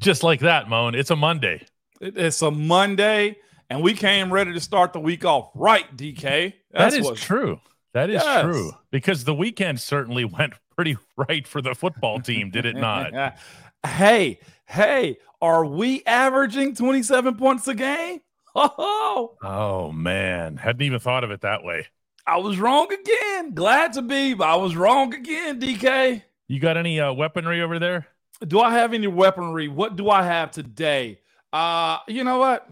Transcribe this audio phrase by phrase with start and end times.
[0.00, 0.94] Just like that, Moan.
[0.94, 1.62] It's a Monday.
[2.00, 3.36] It's a Monday,
[3.68, 6.54] and we came ready to start the week off right, DK.
[6.72, 7.60] That is true.
[7.92, 8.42] That is Yes.
[8.44, 8.72] true.
[8.90, 13.12] Because the weekend certainly went pretty right for the football team, did it not?
[13.86, 18.20] hey, hey, are we averaging 27 points a game?
[18.54, 21.86] Oh, Oh man, hadn't even thought of it that way.
[22.26, 23.54] I was wrong again.
[23.54, 26.22] Glad to be, but I was wrong again, DK.
[26.48, 28.06] You got any uh, weaponry over there?
[28.46, 29.68] Do I have any weaponry?
[29.68, 31.20] What do I have today?
[31.52, 32.66] Uh, you know what?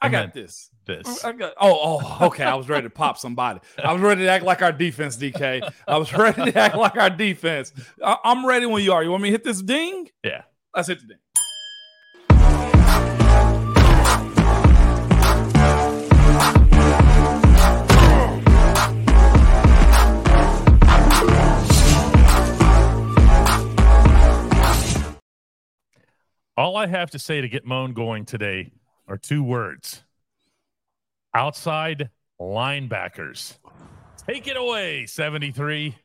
[0.00, 0.70] I I got this.
[0.84, 1.24] This.
[1.24, 2.42] I got, oh, oh, okay.
[2.42, 3.60] I was ready to pop somebody.
[3.82, 5.72] I was ready to act like our defense, DK.
[5.86, 7.72] I was ready to act like our defense.
[8.02, 9.04] I, I'm ready when you are.
[9.04, 10.08] You want me to hit this ding?
[10.24, 10.42] Yeah.
[10.74, 11.18] Let's hit the ding.
[26.54, 28.72] All I have to say to get Moan going today
[29.08, 30.02] are two words.
[31.34, 33.56] Outside linebackers.
[34.26, 35.96] Take it away, 73.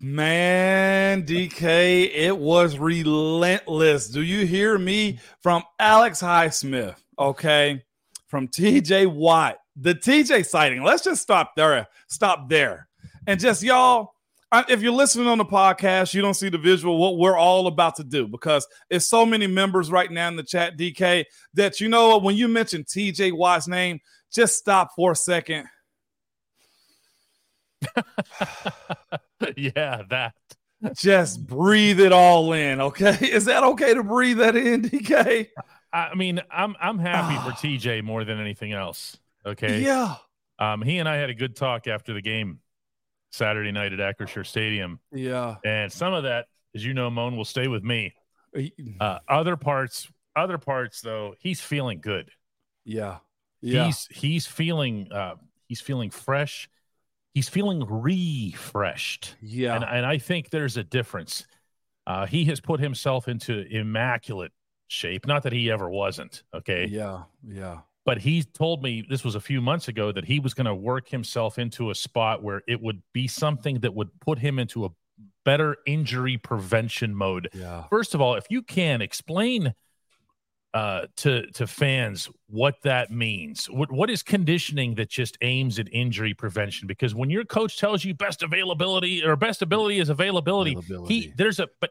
[0.00, 4.08] Man, DK, it was relentless.
[4.08, 6.96] Do you hear me from Alex Highsmith?
[7.16, 7.84] Okay.
[8.26, 10.82] From TJ Watt, the TJ sighting.
[10.82, 11.86] Let's just stop there.
[12.08, 12.88] Stop there.
[13.28, 14.14] And just y'all,
[14.68, 17.96] if you're listening on the podcast, you don't see the visual, what we're all about
[17.96, 21.88] to do because it's so many members right now in the chat, DK, that you
[21.88, 24.00] know when you mention TJ Watt's name,
[24.32, 25.66] just stop for a second.
[29.56, 30.34] yeah, that.
[30.94, 32.80] just breathe it all in.
[32.80, 35.48] Okay, is that okay to breathe that in, DK?
[35.92, 37.58] I mean, I'm I'm happy for Ah.
[37.60, 39.16] TJ more than anything else.
[39.44, 39.80] Okay.
[39.82, 40.14] Yeah,
[40.58, 42.60] Um, he and I had a good talk after the game
[43.32, 45.00] Saturday night at Acrisure Stadium.
[45.12, 45.56] yeah.
[45.64, 48.14] And some of that, as you know, Moan will stay with me.
[49.00, 52.30] Uh, other parts, other parts though, he's feeling good.
[52.84, 53.18] yeah,
[53.62, 53.86] yeah.
[53.86, 55.36] He's he's feeling uh,
[55.68, 56.68] he's feeling fresh.
[57.34, 59.36] He's feeling refreshed.
[59.40, 61.46] yeah, And, and I think there's a difference.
[62.06, 64.52] Uh, he has put himself into immaculate
[64.88, 65.26] shape.
[65.26, 66.42] Not that he ever wasn't.
[66.52, 66.86] Okay.
[66.90, 70.54] yeah, yeah, But he told me this was a few months ago that he was
[70.54, 74.38] going to work himself into a spot where it would be something that would put
[74.40, 74.90] him into a
[75.44, 77.48] better injury prevention mode.
[77.52, 77.84] yeah.
[77.88, 79.74] First of all, if you can explain
[80.74, 85.86] uh, to to fans what that means, what what is conditioning that just aims at
[85.92, 86.88] injury prevention?
[86.88, 91.20] Because when your coach tells you best availability or best ability is availability, Availability.
[91.20, 91.90] he there's a but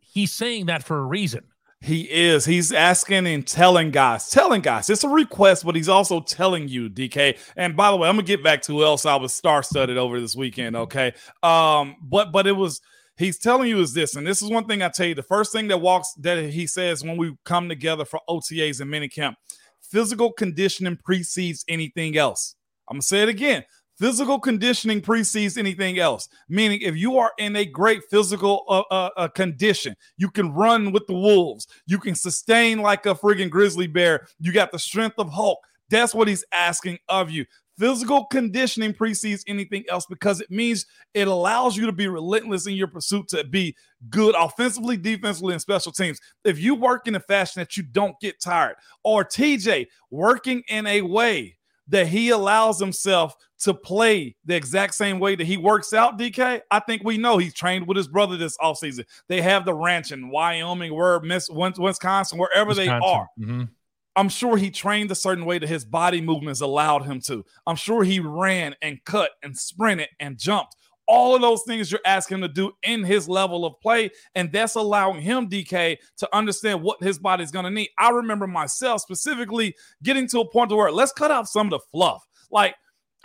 [0.00, 1.44] he's saying that for a reason.
[1.80, 2.46] He is.
[2.46, 4.88] He's asking and telling guys, telling guys.
[4.88, 7.38] It's a request, but he's also telling you, DK.
[7.56, 9.98] And by the way, I'm gonna get back to who else I was star studded
[9.98, 10.76] over this weekend.
[10.76, 11.12] Okay.
[11.42, 12.80] Um, but but it was
[13.16, 15.14] he's telling you is this, and this is one thing I tell you.
[15.14, 18.90] The first thing that walks that he says when we come together for OTAs and
[18.90, 19.34] minicamp,
[19.82, 22.56] physical conditioning precedes anything else.
[22.88, 23.64] I'm gonna say it again.
[23.98, 26.28] Physical conditioning precedes anything else.
[26.48, 30.90] Meaning, if you are in a great physical uh, uh, uh, condition, you can run
[30.90, 31.68] with the wolves.
[31.86, 34.26] You can sustain like a friggin' grizzly bear.
[34.40, 35.60] You got the strength of Hulk.
[35.90, 37.44] That's what he's asking of you.
[37.78, 42.74] Physical conditioning precedes anything else because it means it allows you to be relentless in
[42.74, 43.76] your pursuit to be
[44.10, 46.20] good offensively, defensively, and special teams.
[46.44, 50.86] If you work in a fashion that you don't get tired, or TJ working in
[50.86, 51.56] a way
[51.88, 56.60] that he allows himself to play the exact same way that he works out, DK,
[56.70, 59.04] I think we know he's trained with his brother this offseason.
[59.28, 63.08] They have the ranch in Wyoming, where Miss Wisconsin, wherever they Wisconsin.
[63.08, 63.28] are.
[63.38, 63.68] Mhm.
[64.16, 67.44] I'm sure he trained a certain way that his body movements allowed him to.
[67.66, 70.76] I'm sure he ran and cut and sprinted and jumped.
[71.06, 74.10] All of those things you're asking him to do in his level of play.
[74.34, 77.90] And that's allowing him, DK, to understand what his body's going to need.
[77.98, 81.70] I remember myself specifically getting to a point to where let's cut out some of
[81.72, 82.24] the fluff.
[82.50, 82.74] Like,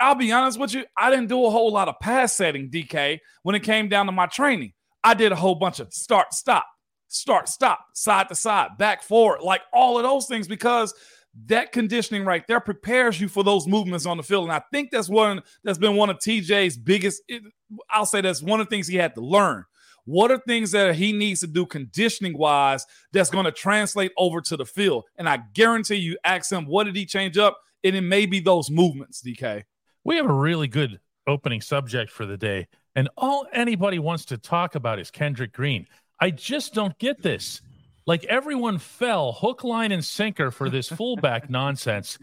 [0.00, 3.18] I'll be honest with you, I didn't do a whole lot of pass setting, DK,
[3.42, 4.72] when it came down to my training.
[5.04, 6.66] I did a whole bunch of start, stop,
[7.08, 10.94] start, stop, side to side, back, forward, like all of those things because
[11.46, 14.44] that conditioning right there prepares you for those movements on the field.
[14.44, 17.22] And I think that's one that's been one of TJ's biggest,
[17.90, 19.64] I'll say that's one of the things he had to learn.
[20.04, 24.40] What are things that he needs to do conditioning wise that's going to translate over
[24.42, 25.04] to the field?
[25.16, 27.58] And I guarantee you, ask him, what did he change up?
[27.84, 29.64] And it may be those movements, DK.
[30.04, 32.66] We have a really good opening subject for the day,
[32.96, 35.86] and all anybody wants to talk about is Kendrick Green.
[36.18, 37.62] I just don't get this.
[38.06, 42.18] Like everyone fell hook, line, and sinker for this fullback nonsense.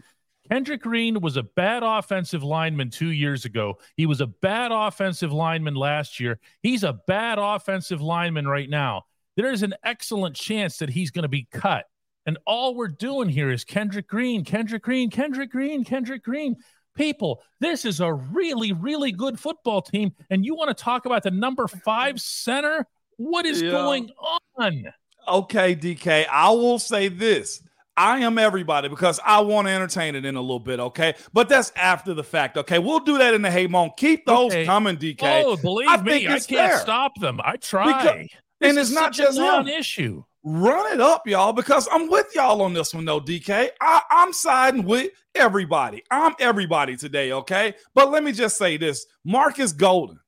[0.50, 3.78] Kendrick Green was a bad offensive lineman two years ago.
[3.96, 6.38] He was a bad offensive lineman last year.
[6.62, 9.04] He's a bad offensive lineman right now.
[9.36, 11.84] there's an excellent chance that he's going to be cut.
[12.26, 16.56] And all we're doing here is Kendrick Green, Kendrick Green, Kendrick Green, Kendrick Green.
[16.94, 20.12] People, this is a really, really good football team.
[20.28, 22.84] And you want to talk about the number five center?
[23.16, 23.70] What is yeah.
[23.70, 24.10] going
[24.58, 24.92] on?
[25.28, 27.62] Okay, DK, I will say this.
[27.98, 31.14] I am everybody because I want to entertain it in a little bit, okay?
[31.32, 32.78] But that's after the fact, okay?
[32.78, 33.90] We'll do that in the Hey Moan.
[33.96, 34.64] Keep those okay.
[34.64, 35.42] coming, DK.
[35.44, 36.78] Oh, believe I me, I can't fair.
[36.78, 37.40] stop them.
[37.42, 37.86] I try.
[37.86, 38.28] Because,
[38.60, 40.22] and it's not just an issue.
[40.44, 43.70] Run it up, y'all, because I'm with y'all on this one, though, DK.
[43.80, 46.04] I, I'm siding with everybody.
[46.08, 47.74] I'm everybody today, okay?
[47.94, 50.20] But let me just say this Marcus Golden,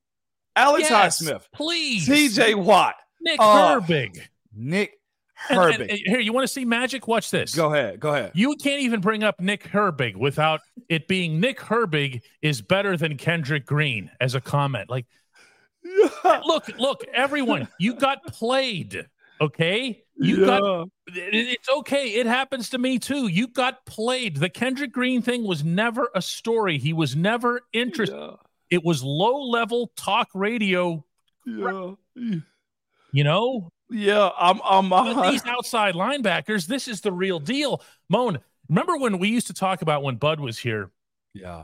[0.57, 4.21] Alex yes, Highsmith, please, TJ Watt, Nick uh, Herbig,
[4.53, 4.99] Nick
[5.49, 5.73] Herbig.
[5.73, 7.07] And, and, and here, you want to see magic?
[7.07, 7.55] Watch this.
[7.55, 7.99] Go ahead.
[7.99, 8.31] Go ahead.
[8.33, 13.17] You can't even bring up Nick Herbig without it being Nick Herbig is better than
[13.17, 14.89] Kendrick Green as a comment.
[14.89, 15.05] Like,
[15.83, 16.41] yeah.
[16.45, 19.07] look, look, everyone, you got played.
[19.39, 20.03] Okay.
[20.15, 20.45] You yeah.
[20.45, 22.09] got it's okay.
[22.09, 23.27] It happens to me too.
[23.27, 24.37] You got played.
[24.37, 26.77] The Kendrick Green thing was never a story.
[26.77, 28.15] He was never interested.
[28.15, 28.35] Yeah.
[28.69, 31.03] It was low level talk radio.
[31.45, 31.93] Yeah.
[32.15, 34.61] You know, yeah, I'm.
[34.63, 36.65] I'm uh, these outside linebackers.
[36.65, 37.81] This is the real deal.
[38.09, 38.39] Moan,
[38.69, 40.89] remember when we used to talk about when Bud was here?
[41.33, 41.63] Yeah.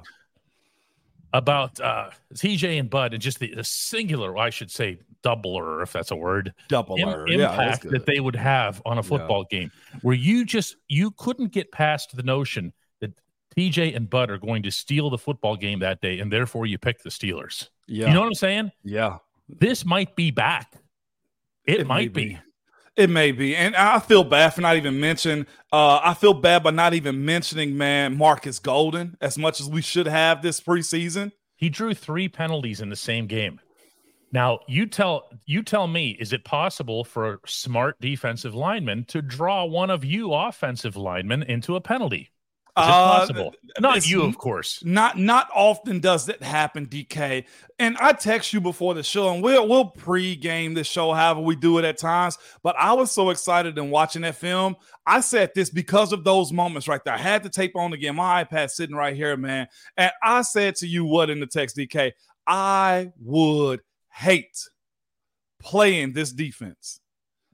[1.33, 5.91] About uh, TJ and Bud and just the, the singular, I should say, doubler, if
[5.91, 9.59] that's a word, doubler Im- impact yeah, that they would have on a football yeah.
[9.59, 9.71] game,
[10.01, 12.71] where you just you couldn't get past the notion
[13.01, 13.11] that
[13.57, 16.77] TJ and Bud are going to steal the football game that day, and therefore you
[16.77, 17.69] pick the Steelers.
[17.87, 18.71] Yeah, you know what I'm saying?
[18.83, 19.17] Yeah,
[19.49, 20.73] this might be back.
[21.67, 22.29] It, it might be.
[22.29, 22.39] be.
[22.95, 23.55] It may be.
[23.55, 27.23] And I feel bad for not even mentioning, uh, I feel bad by not even
[27.23, 31.31] mentioning, man, Marcus Golden as much as we should have this preseason.
[31.55, 33.59] He drew three penalties in the same game.
[34.31, 39.21] Now you tell you tell me, is it possible for a smart defensive lineman to
[39.21, 42.31] draw one of you offensive linemen into a penalty?
[42.77, 43.55] Uh, possible?
[43.79, 44.83] Not you, of course.
[44.85, 47.45] Not not often does that happen, DK.
[47.79, 51.55] And I text you before the show, and we'll we'll pre-game the show, however we
[51.55, 52.37] do it at times.
[52.61, 54.75] But I was so excited in watching that film.
[55.05, 57.15] I said this because of those moments right there.
[57.15, 58.15] I had to tape on again.
[58.15, 59.67] My iPad sitting right here, man.
[59.95, 62.11] And I said to you what in the text, DK?
[62.45, 63.81] I would
[64.11, 64.69] hate
[65.59, 66.99] playing this defense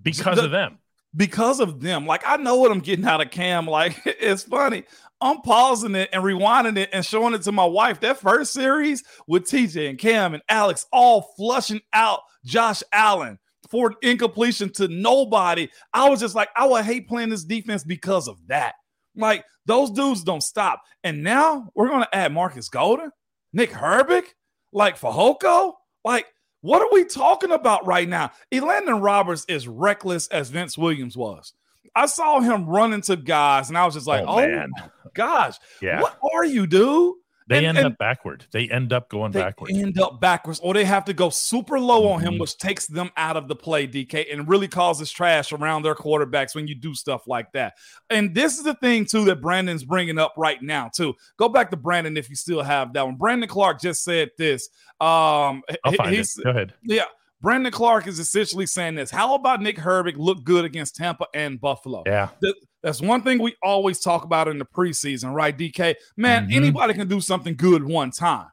[0.01, 0.79] because the, of them
[1.15, 2.05] because of them.
[2.05, 3.67] Like I know what I'm getting out of Cam.
[3.67, 4.83] Like it's funny.
[5.23, 8.01] I'm pausing it and rewinding it and showing it to my wife.
[8.01, 13.39] That first series with TJ and Cam and Alex all flushing out Josh Allen
[13.71, 15.69] for an incompletion to nobody.
[15.93, 18.73] I was just like, I would hate playing this defense because of that.
[19.15, 20.81] Like those dudes don't stop.
[21.05, 23.09] And now we're gonna add Marcus Golden,
[23.53, 24.25] Nick Herbig,
[24.73, 25.73] like Fehoko.
[26.03, 26.25] Like,
[26.59, 28.31] what are we talking about right now?
[28.51, 31.53] Elandon Roberts is reckless as Vince Williams was.
[31.95, 34.71] I saw him run into guys, and I was just like, "Oh, oh man.
[35.13, 37.15] gosh, yeah, what are you, dude?"
[37.47, 38.45] They and, end and up backward.
[38.51, 39.73] They end up going backwards.
[39.73, 39.97] they backwards.
[39.97, 42.13] End up backwards, or they have to go super low mm-hmm.
[42.13, 42.41] on him, mm-hmm.
[42.41, 46.55] which takes them out of the play, DK, and really causes trash around their quarterbacks
[46.55, 47.73] when you do stuff like that.
[48.09, 51.13] And this is the thing too that Brandon's bringing up right now too.
[51.37, 53.15] Go back to Brandon if you still have that one.
[53.15, 54.69] Brandon Clark just said this.
[55.01, 56.29] Um, I'll find it.
[56.43, 56.73] Go ahead.
[56.83, 57.05] Yeah.
[57.43, 59.11] Brandon Clark is essentially saying this.
[59.11, 62.03] How about Nick Herbig look good against Tampa and Buffalo?
[62.05, 62.29] Yeah.
[62.81, 65.95] that's one thing we always talk about in the preseason, right, DK?
[66.15, 66.55] Man, mm-hmm.
[66.55, 68.47] anybody can do something good one time.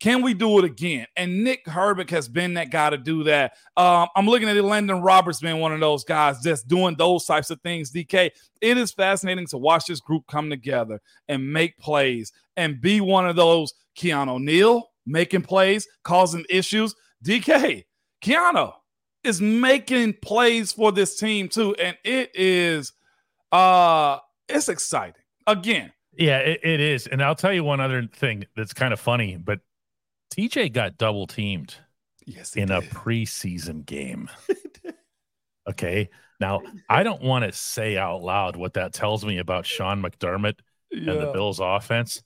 [0.00, 1.06] Can we do it again?
[1.16, 3.52] And Nick Herbig has been that guy to do that.
[3.76, 7.50] Um, I'm looking at Landon Roberts being one of those guys just doing those types
[7.50, 7.92] of things.
[7.92, 8.30] DK,
[8.60, 13.28] it is fascinating to watch this group come together and make plays and be one
[13.28, 16.92] of those Keanu Neal making plays, causing issues.
[17.24, 17.84] DK,
[18.22, 18.74] Keanu
[19.24, 22.92] is making plays for this team too, and it is
[23.52, 25.22] uh it's exciting.
[25.46, 25.92] Again.
[26.12, 27.06] Yeah, it, it is.
[27.06, 29.60] And I'll tell you one other thing that's kind of funny, but
[30.34, 31.74] TJ got double teamed
[32.26, 32.76] yes, in did.
[32.76, 34.28] a preseason game.
[35.68, 36.10] okay.
[36.40, 40.56] Now, I don't want to say out loud what that tells me about Sean McDermott
[40.90, 41.12] yeah.
[41.12, 42.22] and the Bills offense.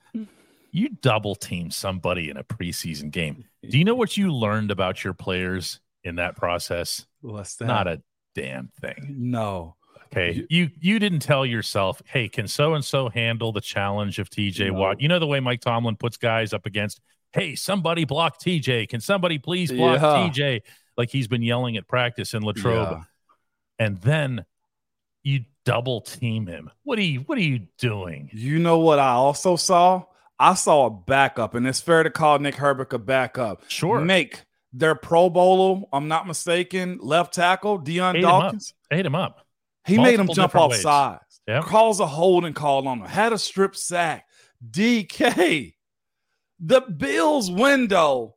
[0.70, 3.44] You double team somebody in a preseason game.
[3.68, 7.06] Do you know what you learned about your players in that process?
[7.20, 7.66] What's that?
[7.66, 8.02] Not a
[8.34, 9.16] damn thing.
[9.18, 9.76] No.
[10.12, 10.44] Okay.
[10.49, 14.68] You you didn't tell yourself, hey, can so and so handle the challenge of TJ
[14.68, 14.75] no.
[14.75, 15.00] Watt?
[15.00, 17.00] You know the way Mike Tomlin puts guys up against,
[17.32, 18.88] hey, somebody block TJ.
[18.88, 20.30] Can somebody please block yeah.
[20.30, 20.61] TJ?
[20.96, 22.90] Like he's been yelling at practice in Latrobe.
[22.92, 23.02] Yeah.
[23.80, 24.44] And then
[25.25, 26.70] you double team him.
[26.84, 28.30] What are you what are you doing?
[28.32, 30.04] You know what I also saw?
[30.38, 33.62] I saw a backup, and it's fair to call Nick Herbig a backup.
[33.68, 34.00] Sure.
[34.00, 34.42] Make
[34.75, 38.75] their Pro Bowler, I'm not mistaken, left tackle, Dion Ate Dawkins.
[38.90, 39.47] Him Ate him up.
[39.87, 40.83] He made him jump off ways.
[40.83, 41.40] sides.
[41.47, 41.64] Yep.
[41.64, 43.07] Calls a holding call on him.
[43.07, 44.26] Had a strip sack.
[44.69, 45.75] DK.
[46.59, 48.35] The Bills window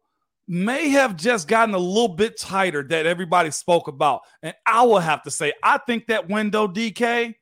[0.47, 4.21] may have just gotten a little bit tighter that everybody spoke about.
[4.43, 7.35] And I will have to say, I think that window, DK,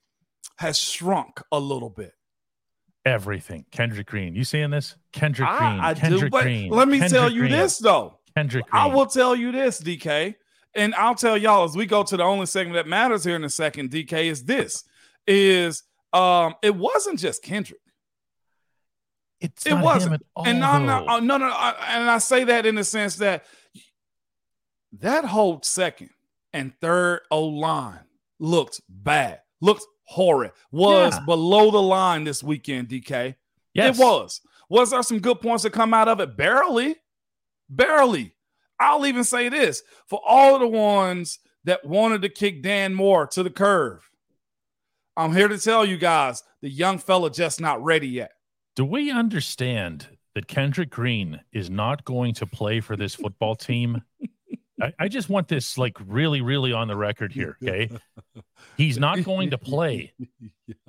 [0.58, 2.14] has shrunk a little bit.
[3.06, 3.66] Everything.
[3.72, 4.36] Kendrick Green.
[4.36, 4.96] You seeing this?
[5.12, 5.62] Kendrick Green.
[5.62, 6.70] I, I Kendrick do, but Green.
[6.70, 7.52] let me Kendrick tell you Green.
[7.52, 8.20] this though.
[8.36, 8.66] Kendrick.
[8.72, 10.36] I will tell you this, DK,
[10.76, 13.44] and I'll tell y'all as we go to the only segment that matters here in
[13.44, 13.92] a second.
[13.92, 14.84] DK is this:
[15.26, 17.80] is um, it wasn't just Kendrick.
[19.42, 20.24] It's It not wasn't.
[20.36, 20.48] all.
[20.48, 21.10] And no, no, though.
[21.12, 23.46] uh, no, no, I, and I say that in the sense that
[25.00, 26.10] that whole second
[26.54, 28.00] and third O line
[28.40, 31.26] looked bad, looked horrid, was Yeah.
[31.26, 32.88] below the line this weekend.
[32.90, 33.36] DK,
[33.74, 33.98] yes.
[33.98, 34.42] it was.
[34.70, 36.36] Was there some good points that come out of it?
[36.38, 36.96] Barely,
[37.70, 38.34] barely.
[38.80, 43.28] I'll even say this for all of the ones that wanted to kick Dan Moore
[43.28, 44.10] to the curve.
[45.18, 48.32] I'm here to tell you guys the young fella just not ready yet.
[48.76, 54.04] Do we understand that Kendrick Green is not going to play for this football team?
[54.82, 57.58] I, I just want this like really, really on the record here.
[57.64, 57.90] Okay.
[58.76, 60.14] He's not going to play.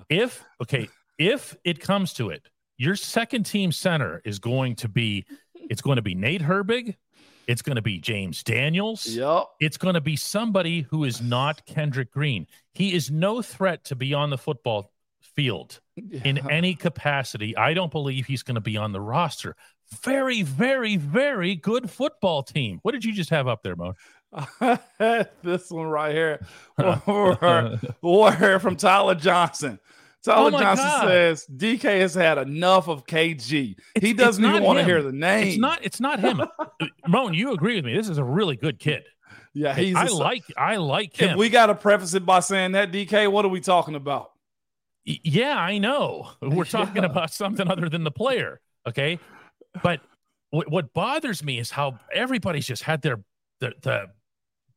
[0.08, 5.24] If, okay, if it comes to it, your second team center is going to be,
[5.68, 6.96] it's going to be Nate Herbig.
[7.46, 9.06] It's going to be James Daniels.
[9.06, 9.44] Yep.
[9.60, 12.46] It's going to be somebody who is not Kendrick Green.
[12.74, 15.80] He is no threat to be on the football field
[16.24, 17.56] in any capacity.
[17.56, 19.54] I don't believe he's going to be on the roster.
[20.02, 22.80] Very, very, very good football team.
[22.82, 23.94] What did you just have up there, Mo?
[25.42, 26.44] this one right here.
[27.06, 29.78] We're, we're from Tyler Johnson.
[30.26, 31.06] Tyler Oh Johnson God.
[31.08, 33.76] says DK has had enough of KG.
[34.00, 35.48] he doesn't even want to hear the name.
[35.48, 35.78] It's not.
[35.84, 36.42] It's not him.
[37.08, 37.96] Moan, you agree with me?
[37.96, 39.04] This is a really good kid.
[39.54, 39.96] Yeah, he's.
[39.96, 40.42] I a- like.
[40.56, 41.38] I like him.
[41.38, 44.32] we got to preface it by saying that DK, what are we talking about?
[45.04, 46.30] Yeah, I know.
[46.42, 47.10] We're talking Yeah.
[47.10, 48.60] about something other than the player.
[48.86, 49.18] Okay.
[49.82, 50.00] But
[50.50, 53.20] what, what bothers me is how everybody's just had their
[53.60, 54.06] the, the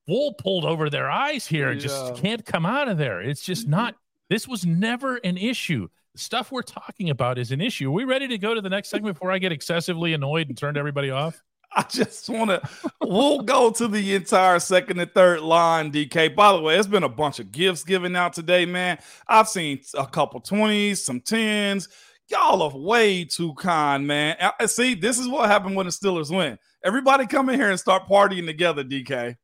[0.08, 1.88] wool pulled over their eyes here and Yeah.
[1.88, 3.22] just can't come out of there.
[3.22, 3.96] It's just not,
[4.30, 5.88] this was never an issue.
[6.14, 7.90] The stuff we're talking about is an issue.
[7.90, 10.58] Are we ready to go to the next segment before I get excessively annoyed and
[10.58, 11.42] turned everybody off?
[11.76, 12.62] I just want to.
[13.02, 16.36] we'll go to the entire second and third line, DK.
[16.36, 18.98] By the way, it's been a bunch of gifts given out today, man.
[19.28, 21.88] I've seen a couple 20s, some 10s.
[22.28, 24.36] Y'all are way too kind, man.
[24.40, 26.58] Uh, See, this is what happened when the Steelers win.
[26.84, 29.36] Everybody come in here and start partying together, DK.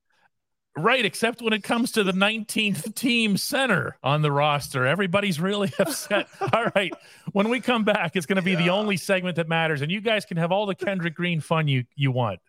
[0.77, 4.85] Right, except when it comes to the 19th team center on the roster.
[4.85, 6.27] Everybody's really upset.
[6.53, 6.91] all right.
[7.31, 10.01] When we come back, it's going to be the only segment that matters, and you
[10.01, 12.39] guys can have all the Kendrick Green fun you, you want.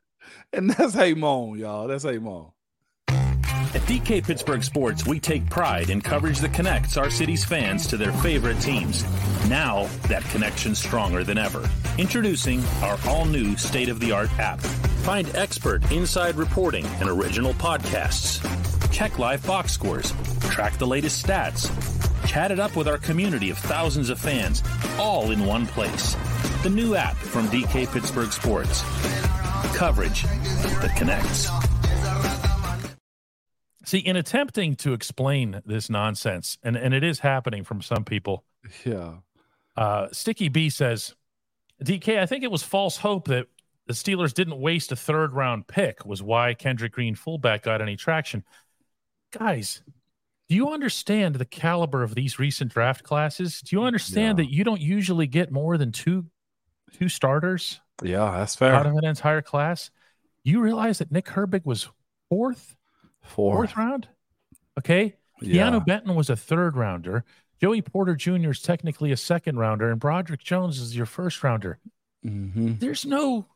[0.53, 1.87] And that's Hey Moan, y'all.
[1.87, 2.51] That's Hey Moan.
[3.09, 7.97] At DK Pittsburgh Sports, we take pride in coverage that connects our city's fans to
[7.97, 9.05] their favorite teams.
[9.49, 11.69] Now, that connection's stronger than ever.
[11.99, 14.61] Introducing our all new state of the art app.
[15.07, 18.43] Find expert inside reporting and original podcasts.
[18.91, 20.13] Check live box scores.
[20.51, 21.71] Track the latest stats.
[22.27, 24.65] Chat it up with our community of thousands of fans,
[24.99, 26.17] all in one place.
[26.65, 28.83] The new app from DK Pittsburgh Sports.
[29.77, 31.49] Coverage that connects.
[33.85, 38.43] See, in attempting to explain this nonsense, and, and it is happening from some people,
[38.85, 39.19] Yeah.
[39.77, 41.15] uh, Sticky B says,
[41.85, 43.47] DK, I think it was false hope that
[43.87, 47.97] the Steelers didn't waste a third round pick, was why Kendrick Green fullback got any
[47.97, 48.45] traction.
[49.33, 49.83] Guys,
[50.49, 53.61] do you understand the caliber of these recent draft classes?
[53.61, 54.45] Do you understand Yeah.
[54.45, 56.27] that you don't usually get more than two
[56.93, 58.73] two starters Yeah, that's fair.
[58.75, 59.91] out of an entire class?
[60.45, 61.89] You realize that Nick Herbig was
[62.29, 62.77] fourth,
[63.23, 64.09] fourth round?
[64.79, 65.17] Okay.
[65.43, 65.69] Yeah.
[65.71, 67.25] Keanu Benton was a third rounder.
[67.61, 68.51] Joey Porter Jr.
[68.51, 71.79] is technically a second rounder, and Broderick Jones is your first rounder.
[72.23, 73.47] hmm There's no,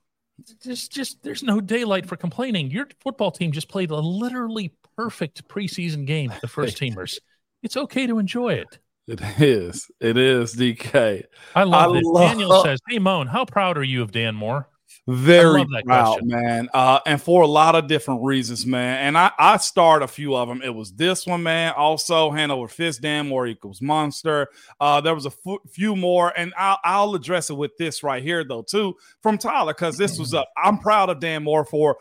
[0.64, 2.70] there's just there's no daylight for complaining.
[2.70, 6.32] Your football team just played a literally perfect preseason game.
[6.40, 7.18] The first teamers.
[7.62, 8.78] It's okay to enjoy it.
[9.06, 9.90] It is.
[10.00, 11.24] It is, DK.
[11.54, 12.04] I love I it.
[12.04, 14.68] love- Daniel says, "Hey Moan, how proud are you of Dan Moore?"
[15.10, 16.28] Very proud, question.
[16.28, 16.68] man.
[16.72, 18.98] Uh, and for a lot of different reasons, man.
[18.98, 20.62] And I, I starred a few of them.
[20.62, 21.72] It was this one, man.
[21.76, 24.48] Also, hand over fist, Dan Moore equals monster.
[24.80, 25.32] Uh, there was a
[25.70, 29.74] few more, and I'll, I'll address it with this right here, though, too, from Tyler,
[29.74, 30.48] because this was up.
[30.56, 31.98] I'm proud of Dan Moore for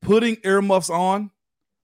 [0.00, 1.30] putting earmuffs on,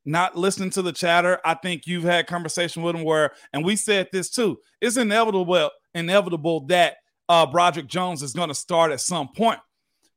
[0.05, 1.39] not listening to the chatter.
[1.45, 4.59] I think you've had conversation with him where, and we said this too.
[4.81, 6.97] It's inevitable, inevitable that
[7.29, 9.59] uh, Broderick Jones is going to start at some point.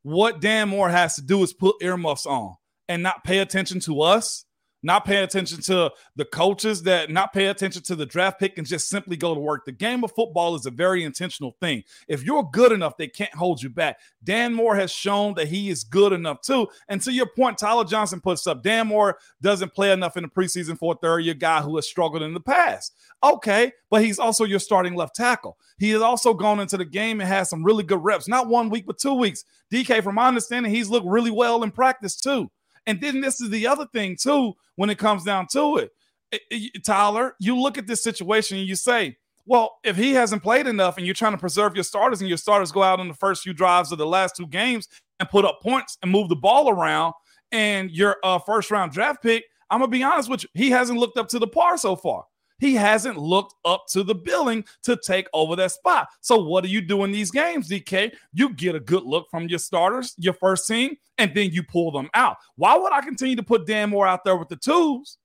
[0.03, 2.55] What Dan Moore has to do is put earmuffs on
[2.87, 4.45] and not pay attention to us
[4.83, 8.65] not pay attention to the coaches that not pay attention to the draft pick and
[8.65, 9.65] just simply go to work.
[9.65, 11.83] The game of football is a very intentional thing.
[12.07, 13.99] If you're good enough, they can't hold you back.
[14.23, 16.67] Dan Moore has shown that he is good enough too.
[16.87, 20.29] And to your point, Tyler Johnson puts up Dan Moore doesn't play enough in the
[20.29, 22.95] preseason for a third year guy who has struggled in the past.
[23.23, 25.57] Okay, but he's also your starting left tackle.
[25.77, 28.69] He has also gone into the game and has some really good reps, not one
[28.69, 29.43] week, but two weeks.
[29.71, 32.49] DK, from my understanding, he's looked really well in practice too.
[32.89, 36.83] And then this is the other thing too when it comes down to it.
[36.83, 39.15] Tyler, you look at this situation and you say,
[39.45, 42.37] well, if he hasn't played enough and you're trying to preserve your starters and your
[42.39, 44.87] starters go out on the first few drives of the last two games
[45.19, 47.13] and put up points and move the ball around
[47.51, 50.71] and your uh, first round draft pick, I'm going to be honest with you, he
[50.71, 52.25] hasn't looked up to the par so far.
[52.59, 56.07] He hasn't looked up to the billing to take over that spot.
[56.21, 58.13] So, what do you do in these games, DK?
[58.33, 61.91] You get a good look from your starters, your first team, and then you pull
[61.91, 62.37] them out.
[62.55, 65.17] Why would I continue to put Dan Moore out there with the twos?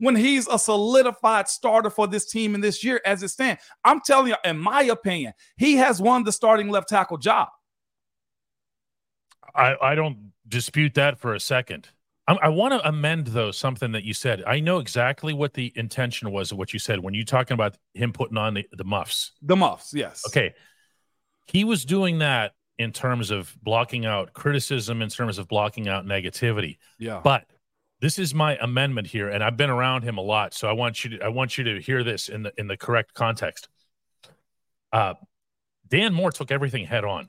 [0.00, 3.62] when he's a solidified starter for this team in this year as it stands.
[3.84, 7.48] I'm telling you, in my opinion, he has won the starting left tackle job.
[9.54, 11.88] I, I don't dispute that for a second.
[12.30, 14.44] I, I want to amend though something that you said.
[14.46, 17.76] I know exactly what the intention was of what you said when you talking about
[17.94, 19.32] him putting on the, the muffs.
[19.42, 20.22] The muffs, yes.
[20.28, 20.54] Okay.
[21.48, 26.06] He was doing that in terms of blocking out criticism, in terms of blocking out
[26.06, 26.78] negativity.
[26.98, 27.20] Yeah.
[27.22, 27.46] But
[28.00, 31.04] this is my amendment here, and I've been around him a lot, so I want
[31.04, 33.68] you to I want you to hear this in the in the correct context.
[34.92, 35.14] Uh,
[35.88, 37.28] Dan Moore took everything head on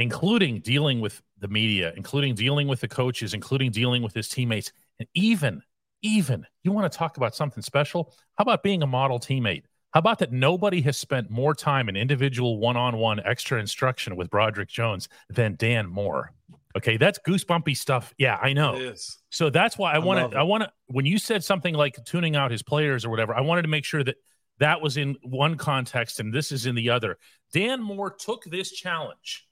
[0.00, 4.72] including dealing with the media, including dealing with the coaches, including dealing with his teammates,
[4.98, 5.62] and even,
[6.02, 8.14] even you want to talk about something special?
[8.36, 9.64] How about being a model teammate?
[9.92, 14.16] How about that nobody has spent more time in individual one on one extra instruction
[14.16, 16.32] with Broderick Jones than Dan Moore?
[16.76, 18.14] Okay, that's goosebumpy stuff.
[18.16, 18.94] Yeah, I know.
[19.30, 20.38] So that's why I, want to.
[20.38, 20.72] I want to.
[20.86, 23.84] When you said something like tuning out his players or whatever, I wanted to make
[23.84, 24.16] sure that
[24.60, 27.18] that was in one context and this is in the other.
[27.52, 29.48] Dan Moore took this challenge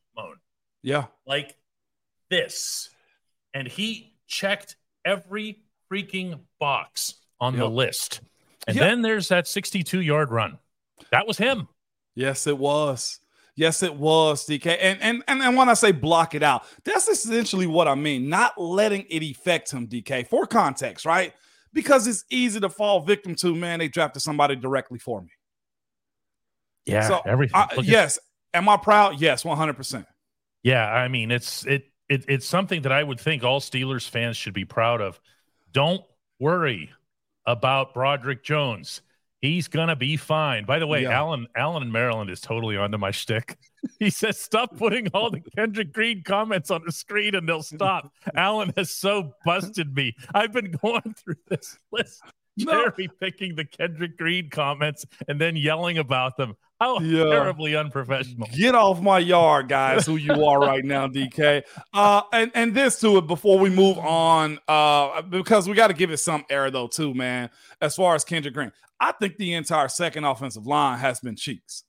[0.83, 1.07] yeah.
[1.27, 1.55] Like
[2.31, 2.91] this.
[3.55, 7.63] And he checked every freaking box on yep.
[7.63, 8.21] the list.
[8.67, 8.85] And yep.
[8.85, 10.59] then there's that 62 yard run.
[11.11, 11.69] That was him.
[12.15, 13.21] Yes, it was.
[13.55, 14.79] Yes, it was, DK.
[14.81, 18.29] And, and and and when I say block it out, that's essentially what I mean.
[18.29, 21.33] Not letting it affect him, DK, for context, right?
[21.73, 25.31] Because it's easy to fall victim to, man, they drafted somebody directly for me.
[26.87, 27.57] Yeah, so, everything.
[27.57, 28.21] I, yes.
[28.55, 29.21] Am I proud?
[29.21, 30.07] Yes, 100%.
[30.63, 34.37] Yeah, I mean, it's it, it it's something that I would think all Steelers fans
[34.37, 35.21] should be proud of.
[35.73, 36.03] Don't
[36.41, 36.91] worry
[37.47, 39.03] about Broderick Jones.
[39.41, 40.65] He's gonna be fine.
[40.65, 41.11] By the way, yeah.
[41.11, 43.57] Alan Alan in Maryland is totally onto my shtick.
[44.01, 48.13] He says, "Stop putting all the Kendrick Green comments on the screen, and they'll stop."
[48.35, 50.17] Alan has so busted me.
[50.35, 52.21] I've been going through this list
[52.65, 56.57] cherry picking the Kendrick Green comments and then yelling about them.
[56.81, 57.25] How yeah.
[57.25, 58.49] terribly unprofessional.
[58.53, 61.65] Get off my yard, guys, who you are right now, DK.
[61.93, 65.95] Uh, and, and this to it before we move on, uh, because we got to
[65.95, 68.71] give it some air, though, too, man, as far as Kendrick Green.
[69.01, 71.83] I think the entire second offensive line has been cheeks.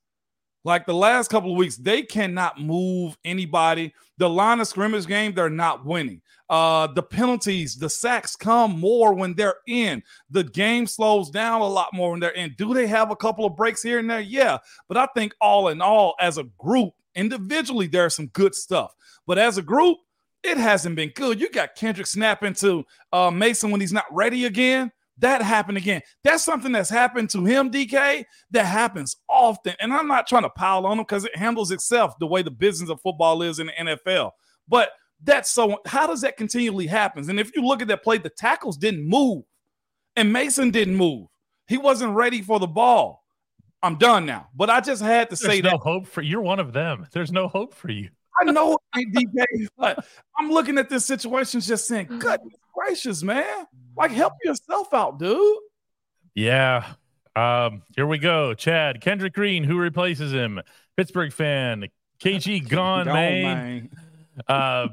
[0.66, 3.94] Like the last couple of weeks, they cannot move anybody.
[4.20, 6.22] The line of scrimmage game, they're not winning.
[6.50, 10.04] Uh, the penalties, the sacks come more when they're in.
[10.30, 12.54] The game slows down a lot more when they're in.
[12.58, 14.20] Do they have a couple of breaks here and there?
[14.20, 14.58] Yeah.
[14.88, 18.94] But I think all in all, as a group, individually, there's some good stuff.
[19.26, 19.98] But as a group,
[20.44, 21.40] it hasn't been good.
[21.40, 24.92] You got Kendrick snapping to uh, Mason when he's not ready again.
[25.20, 26.02] That happened again.
[26.24, 29.76] That's something that's happened to him, DK, that happens often.
[29.80, 32.52] And I'm not trying to pile on him because it handles itself the way the
[32.52, 34.32] business of football is in the NFL.
[34.68, 34.92] But
[35.24, 37.30] that's so how does that continually happen?
[37.30, 39.44] And if you look at that play, the tackles didn't move,
[40.16, 41.28] and Mason didn't move.
[41.68, 43.24] He wasn't ready for the ball.
[43.84, 44.50] I'm done now.
[44.56, 45.80] But I just had to There's say no that.
[45.80, 47.06] hope for you're one of them.
[47.12, 48.10] There's no hope for you.
[48.40, 50.06] I know DK, but
[50.38, 52.20] I'm looking at this situation just saying, mm.
[52.20, 53.68] goodness gracious, man.
[53.98, 55.58] Like help yourself out, dude.
[56.36, 56.94] Yeah.
[57.36, 58.54] Um, here we go.
[58.54, 60.62] Chad, Kendrick Green, who replaces him?
[60.98, 61.86] Pittsburgh fan.
[62.22, 63.44] KG gone, gone man.
[63.44, 63.90] man.
[64.48, 64.88] Uh,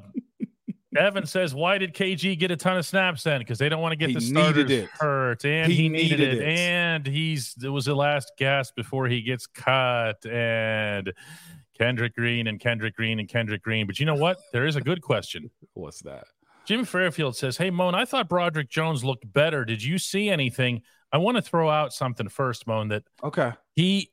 [0.96, 3.40] Evan says, "Why did KG get a ton of snaps then?
[3.40, 6.38] Because they don't want to get he the starters hurt, and he, he needed, needed,
[6.38, 11.12] it, and he's it was the last gasp before he gets cut, and
[11.78, 13.86] Kendrick Green and Kendrick Green and Kendrick Green.
[13.86, 14.38] But you know what?
[14.52, 15.50] There is a good question.
[15.74, 16.24] What's that?
[16.66, 19.64] Jim Fairfield says, "Hey Moan, I thought Broderick Jones looked better.
[19.64, 20.82] Did you see anything?
[21.12, 22.88] I want to throw out something first, Moan.
[22.88, 24.10] That okay, he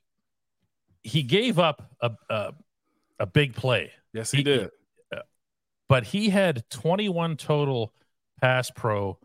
[1.02, 2.52] he gave up a a,
[3.20, 3.92] a big play.
[4.12, 4.70] Yes, he, he did."
[5.88, 7.92] but he had 21 total
[8.40, 9.18] pass pro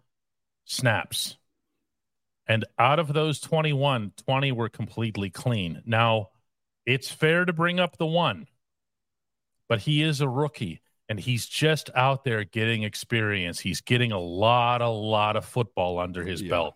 [0.65, 1.38] snaps.
[2.48, 5.84] And out of those 21, 20 were completely clean.
[5.86, 6.30] Now,
[6.86, 8.48] it's fair to bring up the one,
[9.68, 13.60] but he is a rookie and he's just out there getting experience.
[13.60, 16.50] He's getting a lot, a lot of football under his yeah.
[16.50, 16.76] belt.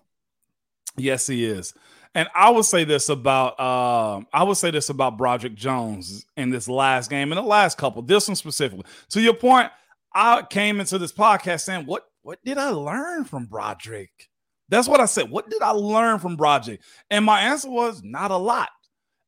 [0.97, 1.73] Yes, he is.
[2.15, 6.49] And I would say this about um, I would say this about Broderick Jones in
[6.49, 8.85] this last game and the last couple, this one specifically.
[9.09, 9.71] To your point,
[10.13, 14.29] I came into this podcast saying, What what did I learn from Broderick?
[14.69, 15.29] That's what I said.
[15.29, 16.81] What did I learn from Broderick?
[17.09, 18.69] And my answer was not a lot.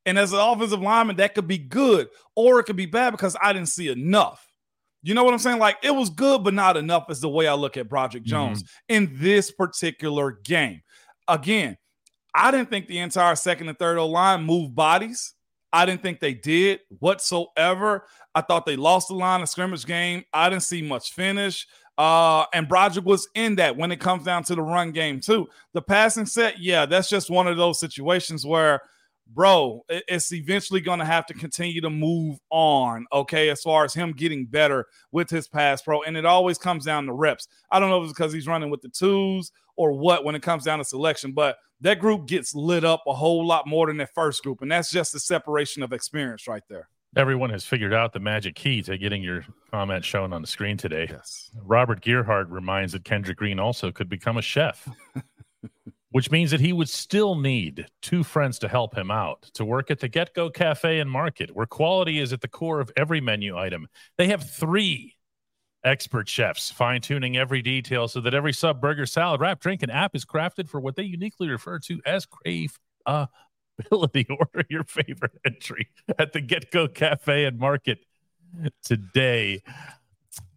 [0.04, 3.36] And as an offensive lineman, that could be good or it could be bad because
[3.40, 4.45] I didn't see enough.
[5.06, 5.58] You know what I'm saying?
[5.58, 8.62] Like it was good, but not enough is the way I look at Broderick Jones
[8.62, 8.94] mm-hmm.
[8.94, 10.82] in this particular game.
[11.28, 11.76] Again,
[12.34, 15.34] I didn't think the entire second and third O line moved bodies.
[15.72, 18.04] I didn't think they did whatsoever.
[18.34, 20.24] I thought they lost the line of scrimmage game.
[20.32, 21.66] I didn't see much finish.
[21.96, 25.48] Uh, and Broderick was in that when it comes down to the run game, too.
[25.72, 28.80] The passing set, yeah, that's just one of those situations where,
[29.26, 33.94] bro, it's eventually going to have to continue to move on, okay, as far as
[33.94, 36.02] him getting better with his pass pro.
[36.02, 37.48] And it always comes down to reps.
[37.70, 40.42] I don't know if it's because he's running with the twos or what when it
[40.42, 43.98] comes down to selection, but that group gets lit up a whole lot more than
[43.98, 44.62] that first group.
[44.62, 46.88] And that's just the separation of experience right there.
[47.16, 50.76] Everyone has figured out the magic key to getting your comment shown on the screen
[50.76, 51.06] today.
[51.08, 51.50] Yes.
[51.64, 54.86] Robert Gearhart reminds that Kendrick Green also could become a chef,
[56.16, 59.90] which means that he would still need two friends to help him out to work
[59.90, 63.20] at the Get Go Cafe and Market, where quality is at the core of every
[63.20, 63.86] menu item.
[64.16, 65.14] They have three
[65.84, 69.92] expert chefs, fine tuning every detail so that every sub, burger, salad, wrap, drink, and
[69.92, 74.26] app is crafted for what they uniquely refer to as crave ability.
[74.30, 77.98] Order your favorite entry at the Get Go Cafe and Market
[78.82, 79.60] today.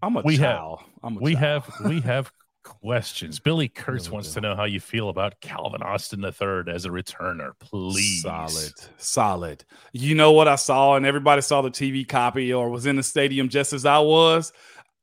[0.01, 0.77] I'm a we chow.
[0.79, 1.39] Have, I'm a we chow.
[1.41, 2.31] have we have
[2.63, 3.39] questions.
[3.39, 7.51] Billy Kurtz wants to know how you feel about Calvin Austin III as a returner.
[7.59, 8.21] Please.
[8.21, 8.73] Solid.
[8.97, 9.65] Solid.
[9.93, 13.03] You know what I saw, and everybody saw the TV copy or was in the
[13.03, 14.53] stadium just as I was.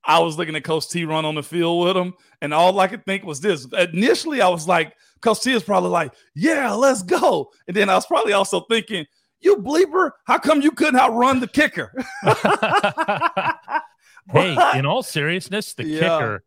[0.05, 2.87] I was looking at Coach T run on the field with him, and all I
[2.87, 3.67] could think was this.
[3.73, 7.97] Initially, I was like, Coach T is probably like, "Yeah, let's go," and then I
[7.97, 9.05] was probably also thinking,
[9.41, 11.93] "You bleeper, how come you couldn't outrun the kicker?"
[14.31, 16.01] hey, in all seriousness, the yeah.
[16.01, 16.45] kicker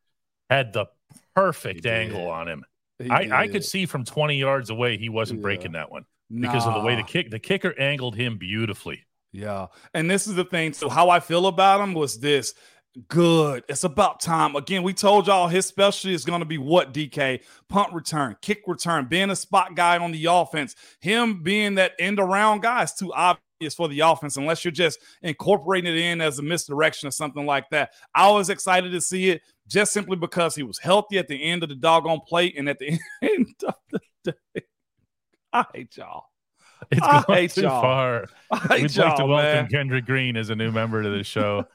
[0.50, 0.86] had the
[1.36, 2.64] perfect angle on him.
[3.10, 5.44] I, I, could see from 20 yards away he wasn't yeah.
[5.44, 6.74] breaking that one because nah.
[6.74, 9.06] of the way the kick the kicker angled him beautifully.
[9.32, 9.68] Yeah.
[9.94, 10.74] And this is the thing.
[10.74, 12.54] So how I feel about him was this
[13.08, 13.64] Good.
[13.70, 14.56] It's about time.
[14.56, 17.42] Again, we told y'all his specialty is going to be what, DK?
[17.70, 20.76] Punt return, kick return, being a spot guy on the offense.
[21.00, 25.00] Him being that end around guy is too obvious for the offense unless you're just
[25.22, 27.92] incorporating it in as a misdirection or something like that.
[28.16, 31.64] I was excited to see it just simply because he was healthy at the end
[31.64, 34.62] of the doggone plate and at the end of the day.
[35.52, 36.26] I hate y'all.
[36.92, 37.82] It's gone too y'all.
[37.82, 38.28] far.
[38.52, 39.68] We'd like to welcome man.
[39.68, 41.66] Kendrick Green as a new member to the show.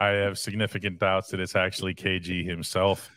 [0.00, 3.10] I have significant doubts that it's actually KG himself.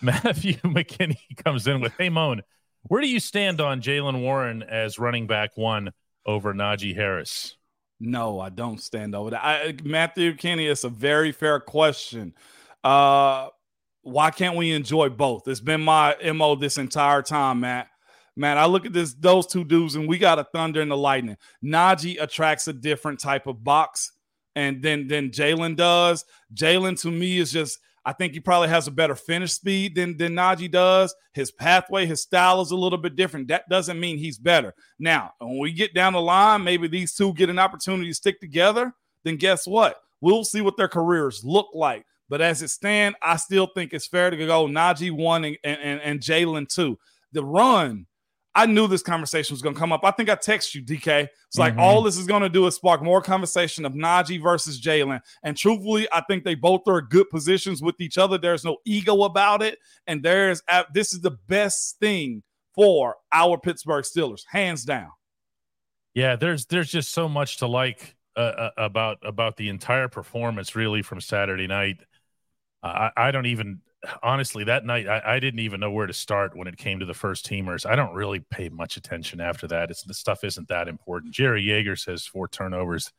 [0.00, 2.42] Matthew McKinney comes in with, "Hey Moan,
[2.84, 5.90] where do you stand on Jaylen Warren as running back one
[6.26, 7.56] over Najee Harris?"
[8.00, 9.44] No, I don't stand over that.
[9.44, 12.34] I, Matthew Kenny, it's a very fair question.
[12.82, 13.48] Uh,
[14.02, 15.48] why can't we enjoy both?
[15.48, 17.88] It's been my mo this entire time, Matt.
[18.36, 20.96] Man, I look at this those two dudes, and we got a thunder and the
[20.96, 21.36] lightning.
[21.64, 24.12] Najee attracts a different type of box,
[24.56, 26.24] and then then Jaylen does.
[26.52, 27.78] Jaylen to me is just.
[28.06, 31.14] I think he probably has a better finish speed than, than Najee does.
[31.32, 33.48] His pathway, his style is a little bit different.
[33.48, 34.74] That doesn't mean he's better.
[34.98, 38.40] Now, when we get down the line, maybe these two get an opportunity to stick
[38.40, 38.92] together,
[39.24, 39.96] then guess what?
[40.20, 42.04] We'll see what their careers look like.
[42.28, 46.00] But as it stands, I still think it's fair to go Najee one and, and,
[46.00, 46.98] and Jaylen two.
[47.32, 48.06] The run
[48.54, 50.04] I knew this conversation was going to come up.
[50.04, 51.28] I think I text you, DK.
[51.48, 51.80] It's like mm-hmm.
[51.80, 55.20] all this is going to do is spark more conversation of Najee versus Jaylen.
[55.42, 58.38] And truthfully, I think they both are good positions with each other.
[58.38, 59.78] There's no ego about it.
[60.06, 60.62] And there's
[60.92, 62.42] this is the best thing
[62.74, 65.10] for our Pittsburgh Steelers, hands down.
[66.14, 70.76] Yeah, there's there's just so much to like uh, uh about about the entire performance,
[70.76, 71.98] really, from Saturday night.
[72.82, 73.80] Uh, I, I don't even
[74.22, 77.06] honestly, that night I, I, didn't even know where to start when it came to
[77.06, 77.86] the first teamers.
[77.86, 79.90] I don't really pay much attention after that.
[79.90, 81.34] It's the stuff isn't that important.
[81.34, 83.12] Jerry Yeager says four turnovers.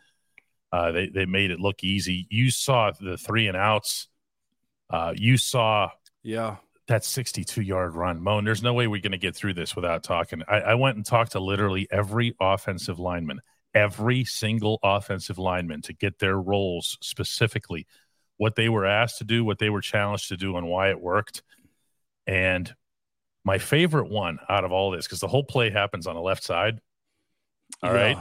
[0.72, 2.28] Uh, they they made it look easy.
[2.30, 4.08] You saw the three and outs.
[4.90, 5.90] Uh, you saw
[6.24, 8.22] yeah that 62 yard run.
[8.22, 10.44] Moan, there's no way we're going to get through this without talking.
[10.48, 13.42] I, I went and talked to literally every offensive lineman,
[13.74, 17.88] every single offensive lineman to get their roles specifically
[18.38, 21.00] what they were asked to do, what they were challenged to do, and why it
[21.00, 21.42] worked.
[22.28, 22.74] And
[23.44, 26.44] my favorite one out of all this, because the whole play happens on the left
[26.44, 26.80] side.
[27.84, 28.02] All Yeah.
[28.02, 28.18] right.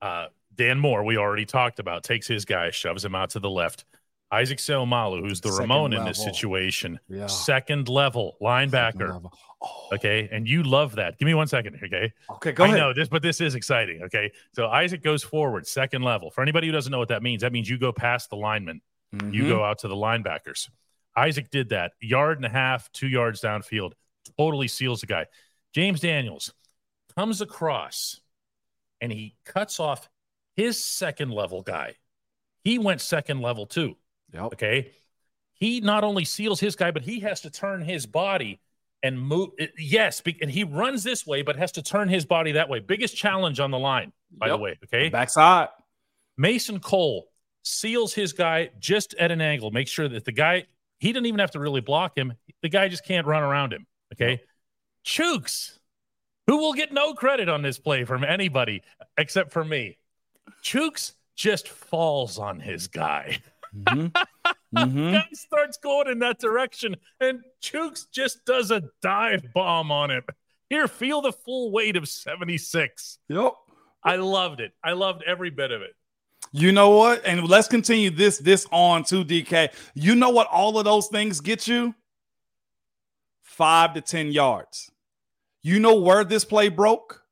[0.00, 3.50] Uh, Dan Moore, we already talked about, takes his guy, shoves him out to the
[3.50, 3.84] left.
[4.30, 7.26] Isaac Seumalo, who's the Second Ramon in this situation, Yeah.
[7.28, 9.22] second level linebacker.
[9.60, 10.28] Oh, Okay.
[10.30, 11.18] And you love that.
[11.18, 11.80] Give me one second.
[11.82, 12.12] Okay.
[12.30, 12.78] Okay, go I ahead.
[12.78, 14.02] know this, but this is exciting.
[14.02, 14.30] Okay.
[14.52, 16.30] So Isaac goes forward, second level.
[16.30, 18.82] For anybody who doesn't know what that means, that means you go past the lineman,
[19.12, 19.48] you Mhm.
[19.48, 20.68] go out to the linebackers.
[21.16, 23.92] Isaac did that, yard and a half, two yards downfield,
[24.36, 25.26] totally seals the guy.
[25.72, 26.52] James Daniels
[27.16, 28.20] comes across
[29.00, 30.08] and he cuts off
[30.56, 31.96] his second level guy.
[32.64, 33.96] He went second level too.
[34.32, 34.42] Yep.
[34.44, 34.92] Okay.
[35.54, 38.60] He not only seals his guy, but he has to turn his body
[39.02, 39.50] and move.
[39.76, 40.22] Yes.
[40.40, 42.78] And he runs this way, but has to turn his body that way.
[42.80, 44.78] Biggest challenge on the line, by the way.
[44.84, 45.08] Okay.
[45.08, 45.68] Backside.
[46.36, 47.27] Mason Cole
[47.62, 49.70] seals his guy just at an angle.
[49.70, 50.66] Make sure that the guy,
[50.98, 52.32] he didn't even have to really block him.
[52.62, 53.86] The guy just can't run around him.
[54.14, 54.40] Okay.
[55.04, 55.78] Chooks,
[56.46, 58.82] who will get no credit on this play from anybody
[59.16, 59.98] except for me.
[60.62, 63.38] Chooks just falls on his guy.
[63.76, 64.10] Mhm.
[64.74, 65.12] Mhm.
[65.12, 70.22] Guy starts going in that direction, and Chooks just does a dive bomb on him.
[70.70, 73.18] Here, feel the full weight of 76.
[73.28, 73.52] Yep.
[74.02, 74.72] I loved it.
[74.82, 75.94] I loved every bit of it.
[76.52, 77.24] You know what?
[77.26, 79.70] And let's continue this this on to DK.
[79.94, 81.94] You know what all of those things get you?
[83.42, 84.90] Five to 10 yards.
[85.62, 87.22] You know where this play broke?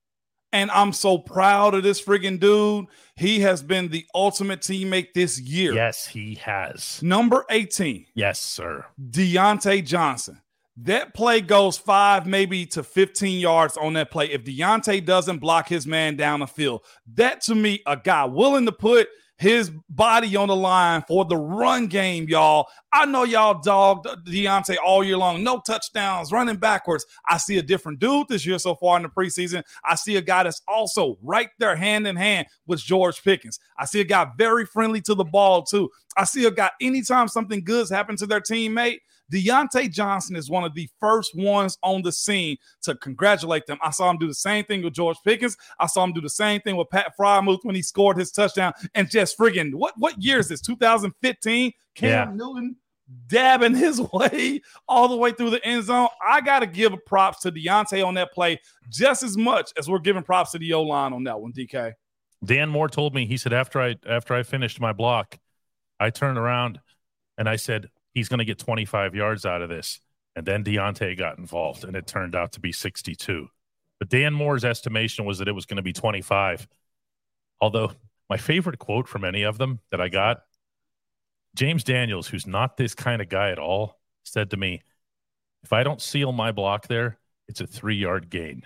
[0.53, 2.87] And I'm so proud of this friggin' dude.
[3.17, 5.75] He has been the ultimate teammate this year.
[5.75, 7.03] Yes, he has.
[7.03, 8.87] Number 18, Yes, sir.
[9.11, 10.41] Diontae Johnson.
[10.79, 14.31] That play goes five, maybe to 15 yards on that play.
[14.31, 16.83] If Diontae doesn't block his man down the field,
[17.15, 19.09] that to me, a guy willing to put
[19.39, 22.67] his body on the line for the run game, y'all.
[22.93, 25.43] I know y'all dogged Diontae all year long.
[25.43, 27.05] No touchdowns, running backwards.
[27.29, 29.63] I see a different dude this year so far in the preseason.
[29.85, 33.61] I see a guy that's also right there hand in hand with George Pickens.
[33.79, 35.91] I see a guy very friendly to the ball, too.
[36.17, 39.01] I see a guy anytime something good's happened to their teammate.
[39.33, 43.79] Diontae Johnson is one of the first ones on the scene to congratulate them.
[43.83, 45.57] I saw him do the same thing with George Pickens.
[45.81, 48.73] I saw him do the same thing with Pat Freiermuth when he scored his touchdown.
[48.95, 50.61] And just friggin' what what year is this?
[50.61, 51.73] 2015?
[51.95, 52.35] Cam Yeah.
[52.35, 52.77] Newton
[53.29, 56.09] dabbing his way all the way through the end zone.
[56.27, 60.23] I gotta give props to Diontae on that play just as much as we're giving
[60.23, 61.95] props to the O line on that one, DK.
[62.45, 65.39] Dan Moore told me he said after I after I finished my block,
[65.99, 66.81] I turned around
[67.39, 70.01] and I said he's going to get 25 yards out of this.
[70.35, 73.49] And then Diontae got involved, and it turned out to be 62.
[73.99, 76.67] But Dan Moore's estimation was that it was going to be 25.
[77.61, 77.93] Although
[78.31, 80.39] my favorite quote from any of them that I got,
[81.55, 84.83] James Daniels, who's not this kind of guy at all, said to me,
[85.63, 88.63] "If I don't seal my block there, it's a three yard gain."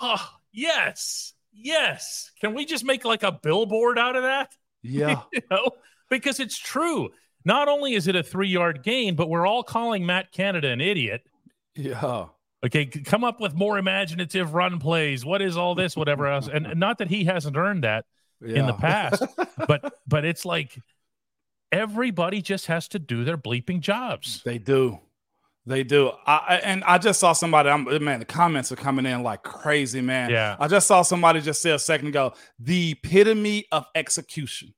[0.00, 2.30] Oh yes, yes.
[2.40, 4.54] Can we just make like a billboard out of that?
[4.82, 5.22] Yeah.
[5.32, 5.72] you know,
[6.08, 7.10] because it's true.
[7.44, 10.80] Not only is it a three yard gain, but we're all calling Matt Canada an
[10.80, 11.22] idiot.
[11.74, 12.26] yeah.
[12.64, 15.22] Okay, come up with more imaginative run plays.
[15.22, 15.94] What is all this?
[15.96, 18.06] Whatever else, and and not that he hasn't earned that
[18.40, 19.22] in the past,
[19.68, 20.78] but but it's like
[21.72, 24.42] everybody just has to do their bleeping jobs.
[24.44, 24.98] They do.
[25.66, 26.12] They do.
[26.26, 29.42] I, I- and I just saw somebody, I'm, man, the comments are coming in like
[29.42, 30.30] crazy, man.
[30.30, 30.56] Yeah.
[30.58, 34.74] I just saw somebody just say a second ago, the epitome of execution.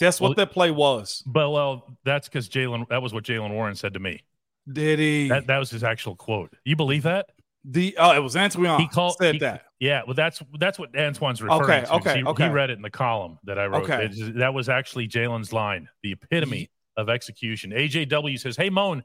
[0.00, 1.22] That's what Well- that play was.
[1.26, 2.88] But well, that's because Jaylen.
[2.88, 4.22] That was what Jaylen Warren said to me.
[4.70, 5.28] Did he?
[5.28, 6.54] That that was his actual quote.
[6.64, 7.26] You believe that?
[7.64, 9.64] the oh, it was Antoine he called said he- that.
[9.80, 11.92] Yeah, well, that's that's what Antoine's referring Okay, to.
[11.94, 12.44] okay, he, okay.
[12.44, 13.82] he read it in the column that I wrote.
[13.90, 14.06] Okay.
[14.06, 17.72] It- that was actually Jaylen's line, the epitome of execution.
[17.72, 19.02] AJW says, "Hey, Moan,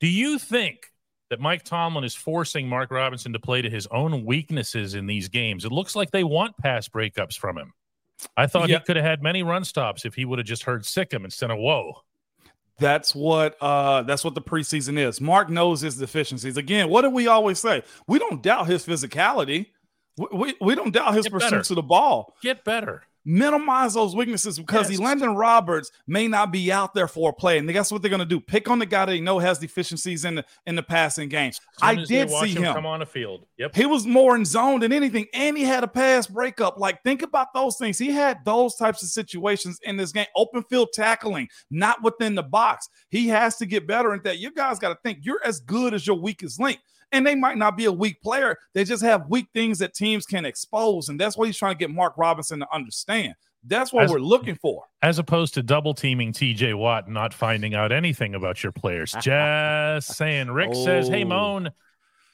[0.00, 0.86] do you think
[1.30, 5.28] that Mike Tomlin is forcing Mark Robinson to play to his own weaknesses in these
[5.28, 5.64] games?
[5.64, 7.72] It looks like they want pass breakups from him.
[8.36, 8.78] I thought Yeah.
[8.78, 11.24] he could have had many run stops if he would have just heard sic him
[11.24, 12.02] instead of whoa."
[12.78, 15.20] That's what uh that's what the preseason is.
[15.20, 16.56] Mark knows his deficiencies.
[16.56, 17.82] Again, what do we always say?
[18.08, 19.66] We don't doubt his physicality.
[20.16, 21.62] We, we, we don't doubt his Get better.
[21.62, 22.34] to the ball.
[22.42, 23.04] Get better.
[23.24, 25.00] Minimize those weaknesses because Yes.
[25.00, 27.58] Landon Roberts may not be out there for a play.
[27.58, 28.40] And guess what they're going to do?
[28.40, 31.52] Pick on the guy that they know has deficiencies in the in the passing game.
[31.80, 32.74] I did see him him.
[32.74, 33.46] come on the field.
[33.58, 33.74] Yep.
[33.74, 36.78] He was more in zone than anything, and he had a pass breakup.
[36.78, 37.98] Like, think about those things.
[37.98, 40.26] He had those types of situations in this game.
[40.36, 42.88] Open field tackling, not within the box.
[43.08, 44.38] He has to get better at that.
[44.38, 46.80] You guys got to think you're as good as your weakest link.
[47.12, 48.58] And they might not be a weak player.
[48.72, 51.08] They just have weak things that teams can expose.
[51.10, 53.34] And that's what he's trying to get Mark Robinson to understand.
[53.64, 54.84] That's what As- we're looking for.
[55.02, 59.12] As opposed to double teaming TJ Watt and not finding out anything about your players.
[59.20, 60.50] Just saying.
[60.50, 61.28] Rick says, Hey, Oh.
[61.28, 61.70] Moan,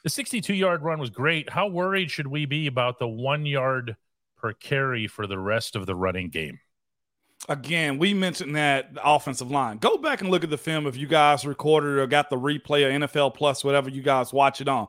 [0.04, 1.50] the 62 yard run was great.
[1.50, 3.96] How worried should we be about the one yard
[4.36, 6.60] per carry for the rest of the running game?
[7.48, 9.78] Again, we mentioned that the offensive line.
[9.78, 12.84] Go back and look at the film if you guys recorded or got the replay
[12.84, 14.88] or NFL Plus, whatever you guys watch it on.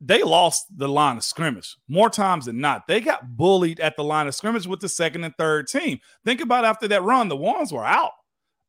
[0.00, 2.86] They lost the line of scrimmage more times than not.
[2.86, 5.98] They got bullied at the line of scrimmage with the second and third team.
[6.24, 8.12] Think about after that run, the ones were out.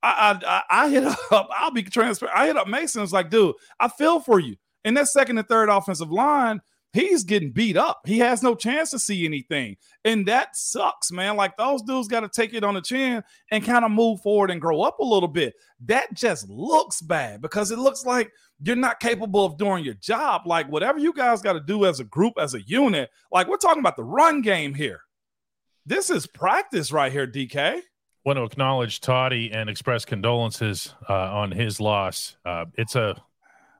[0.01, 1.49] I I, I hit up.
[1.51, 2.37] I'll be transparent.
[2.37, 3.03] I hit up Mason.
[3.03, 4.55] It's like, dude, I feel for you.
[4.85, 6.61] And that second and third offensive line,
[6.95, 8.01] he's getting beat up.
[8.05, 9.75] He has no chance to see anything.
[10.05, 11.35] And that sucks, man.
[11.35, 14.49] Like those dudes got to take it on the chin and kind of move forward
[14.49, 15.55] and grow up a little bit.
[15.85, 18.31] That just looks bad because it looks like
[18.61, 20.43] you're not capable of doing your job.
[20.45, 23.57] Like whatever you guys got to do as a group, as a unit, like we're
[23.57, 25.01] talking about the run game here.
[25.85, 27.81] This is practice right here, DK.
[28.23, 32.37] want to acknowledge Toddy and express condolences uh, on his loss.
[32.45, 33.21] Uh, it's a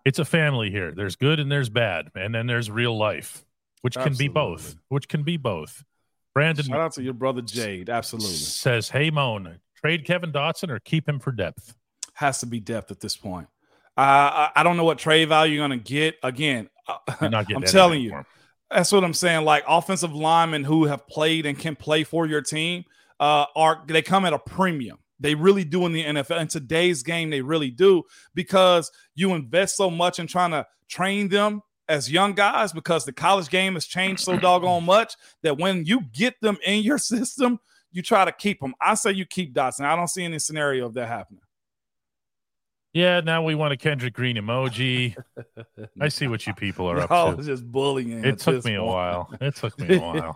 [0.05, 0.91] it's a family here.
[0.91, 3.43] There's good and there's bad, and then there's real life,
[3.81, 4.75] which can be both.
[4.89, 5.83] Which can be both.
[6.33, 7.89] Brandon Shout out to your brother Jade.
[7.89, 8.35] Absolutely.
[8.35, 11.75] says, "Hey, Moan, trade Kevin Dotson or keep him for depth."
[12.13, 13.47] Has to be depth at this point.
[13.97, 16.15] Uh, I, I don't know what trade value you're going to get.
[16.23, 18.23] Again, uh, I'm telling you.
[18.69, 19.45] That's what I'm saying.
[19.45, 22.83] Like offensive linemen who have played and can play for your team
[23.19, 24.97] uh, are they come at a premium.
[25.19, 26.41] They really do in the NFL.
[26.41, 31.29] In today's game, they really do because you invest so much in trying to train
[31.29, 35.85] them as young guys because the college game has changed so doggone much that when
[35.85, 37.59] you get them in your system,
[37.91, 38.73] you try to keep them.
[38.81, 39.85] I say you keep Dotson.
[39.85, 41.41] I don't see any scenario of that happening.
[42.95, 45.17] Yeah, now we want a Kendrick Green emoji.
[46.01, 47.37] I see what you people are up to.
[47.37, 48.23] it's just bullying.
[48.23, 48.89] It took me a point.
[48.89, 49.29] while.
[49.41, 50.33] It took me a while.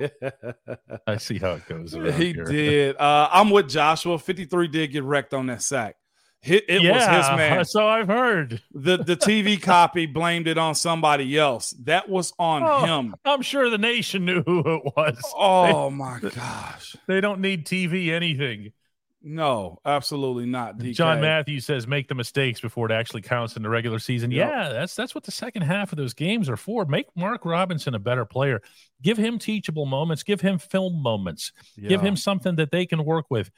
[1.08, 1.94] I see how it goes.
[1.94, 2.44] he here.
[2.44, 2.98] did.
[2.98, 4.20] Uh, I'm with Joshua.
[4.20, 5.96] 53 did get wrecked on that sack.
[6.44, 7.64] It, it yeah, was his man.
[7.66, 8.62] So I've heard.
[8.74, 11.72] The the TV copy blamed it on somebody else.
[11.84, 12.86] That was on Oh.
[12.86, 13.16] him.
[13.24, 15.18] I'm sure the nation knew who it was.
[15.34, 16.98] Oh my gosh.
[17.08, 18.74] They don't need TV anything.
[19.22, 20.78] No, absolutely not.
[20.78, 20.94] DK.
[20.94, 24.32] John Matthews says make the mistakes before it actually counts in the regular season.
[24.32, 24.50] Yep.
[24.50, 26.86] Yeah, that's that's what the second half of those games are for.
[26.86, 28.62] Make Mark Robinson a better player.
[29.02, 30.24] Give him teachable moments.
[30.24, 31.52] Give him film moments.
[31.78, 33.52] Give him something that they can work with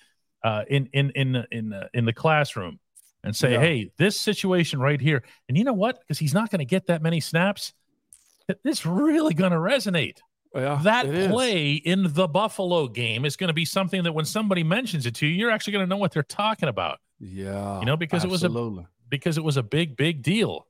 [0.43, 2.79] uh, in in in in the, in the classroom
[3.23, 3.59] and say, Yeah.
[3.59, 5.23] hey, this situation right here.
[5.47, 5.99] And you know what?
[5.99, 7.73] Because he's not going to get that many snaps.
[8.63, 10.17] This really going to resonate.
[10.53, 11.27] Yeah, that it is.
[11.31, 15.15] play in the Buffalo game is going to be something that when somebody mentions it
[15.15, 17.79] to you, you're actually going to know what they're talking about Yeah.
[17.79, 20.67] You know, because it was a- because it was a big, big deal.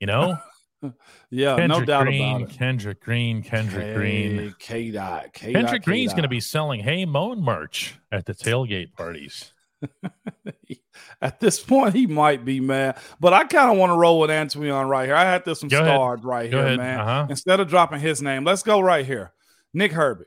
[0.00, 0.38] You know,
[1.30, 2.56] Yeah, Kendrick no doubt Green, about it.
[2.58, 4.54] Kendrick Green, Kendrick Green.
[4.58, 5.32] K dot.
[5.32, 9.52] K Kendrick Green's going to be selling Hey Moan merch at the tailgate parties.
[11.22, 12.98] At this point, he might be mad.
[13.20, 15.14] but I kind of want to roll with Antoine right here.
[15.16, 15.94] I had this one Go ahead.
[15.94, 16.78] starred right Go here, ahead.
[16.78, 17.00] man.
[17.00, 17.26] Uh-huh.
[17.30, 19.32] Instead of dropping his name, let's go right here.
[19.74, 20.24] Nick Herbig,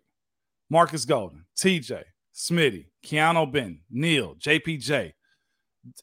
[0.70, 2.04] Marcus Golden, TJ,
[2.36, 5.14] Smitty, Keanu Ben, Neal, JPJ.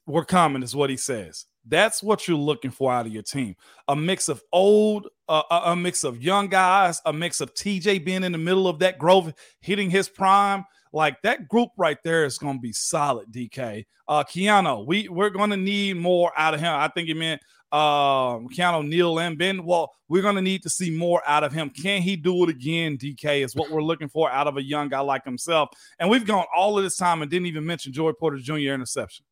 [0.06, 1.44] We're coming, is what he says.
[1.68, 3.56] That's what you're looking for out of your team.
[3.88, 8.04] A mix of old, uh, a, a mix of young guys, a mix of TJ
[8.04, 10.64] being in the middle of that growth, hitting his prime.
[10.92, 13.86] Like that group right there is going to be solid, DK.
[14.08, 16.72] Uh, Keanu, we, we're going to need more out of him.
[16.72, 19.64] I think he meant um Keanu Neal and Ben.
[19.64, 21.68] Well, we're gonna need to see more out of him.
[21.70, 22.96] Can he do it again?
[22.96, 25.70] DK is what we're looking for out of a young guy like himself.
[25.98, 28.72] And we've gone all of this time and didn't even mention Joey Porter Jr.
[28.72, 29.24] interception.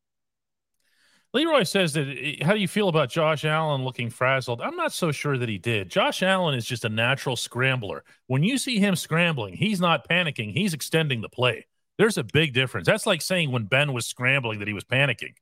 [1.35, 4.61] Leroy says that eh, how do you feel about Josh Allen looking frazzled?
[4.61, 5.89] I'm not so sure that he did.
[5.89, 8.05] Josh Allen is just a natural scrambler.
[8.27, 11.65] When you see him scrambling, he's not panicking, he's extending the play.
[11.97, 12.87] There's a big difference.
[12.87, 15.33] That's like saying when Ben was scrambling that he was panicking.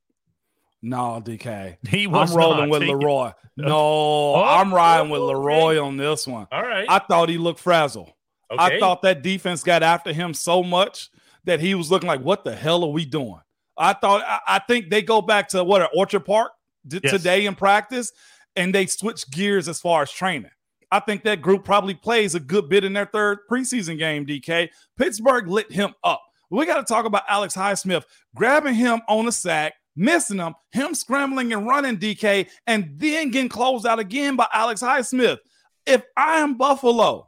[0.81, 1.77] No, DK.
[1.87, 3.31] He was I'm rolling with He- Leroy.
[3.55, 6.47] No, I'm oh, riding with Leroy on this one.
[6.51, 6.87] All right.
[6.89, 8.11] I thought he looked frazzled.
[8.49, 8.77] okay.
[8.77, 11.11] I thought that defense got after him so much
[11.43, 13.41] that he was looking like, what the hell are we doing?
[13.77, 16.51] I thought, I, I think they go back to what, at Orchard Park
[16.87, 17.11] d- Yes.
[17.11, 18.11] today in practice,
[18.55, 20.51] and they switch gears as far as training.
[20.91, 24.69] I think that group probably plays a good bit in their third preseason game, DK.
[24.97, 26.21] Pittsburgh lit him up.
[26.51, 28.03] We got to talk about Alex Highsmith
[28.35, 33.49] grabbing him on the sack, missing him, him scrambling and running, DK, and then getting
[33.49, 35.39] closed out again by Alex Highsmith.
[35.87, 37.27] If I am Buffalo,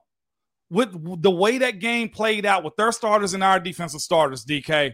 [0.69, 4.93] with the way that game played out with their starters and our defensive starters, DK,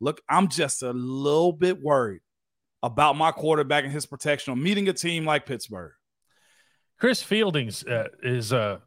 [0.00, 2.20] look, I'm just a little bit worried
[2.82, 5.92] about my quarterback and his protection on meeting a team like Pittsburgh.
[6.98, 8.78] Chris Fieldings uh, is uh,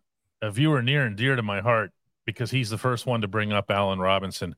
[0.41, 1.91] a viewer near and dear to my heart
[2.25, 4.55] because he's the first one to bring up Allen Robinson.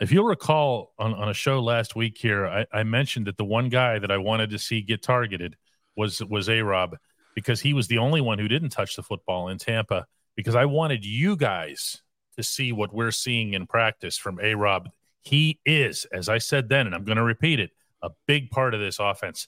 [0.00, 3.44] If you'll recall on, on a show last week here, I, I mentioned that the
[3.44, 5.56] one guy that I wanted to see get targeted
[5.96, 6.96] was was A Rob
[7.34, 10.64] because he was the only one who didn't touch the football in Tampa because I
[10.64, 12.02] wanted you guys
[12.36, 14.88] to see what we're seeing in practice from A Rob.
[15.22, 17.70] He is, as I said then, and I'm going to repeat it,
[18.02, 19.46] a big part of this offense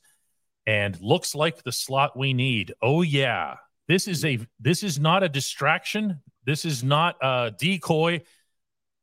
[0.66, 2.74] and looks like the slot we need.
[2.80, 3.56] Oh yeah.
[3.86, 6.22] This is a this is not a distraction.
[6.46, 8.22] This is not a decoy.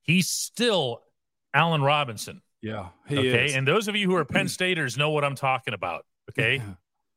[0.04, 1.04] He's still
[1.54, 2.42] Allen Robinson.
[2.62, 2.90] Yeah.
[3.10, 3.46] okay.
[3.46, 3.56] Is.
[3.56, 6.06] And those of you who are Penn Staters know what I'm talking about.
[6.32, 6.62] Okay.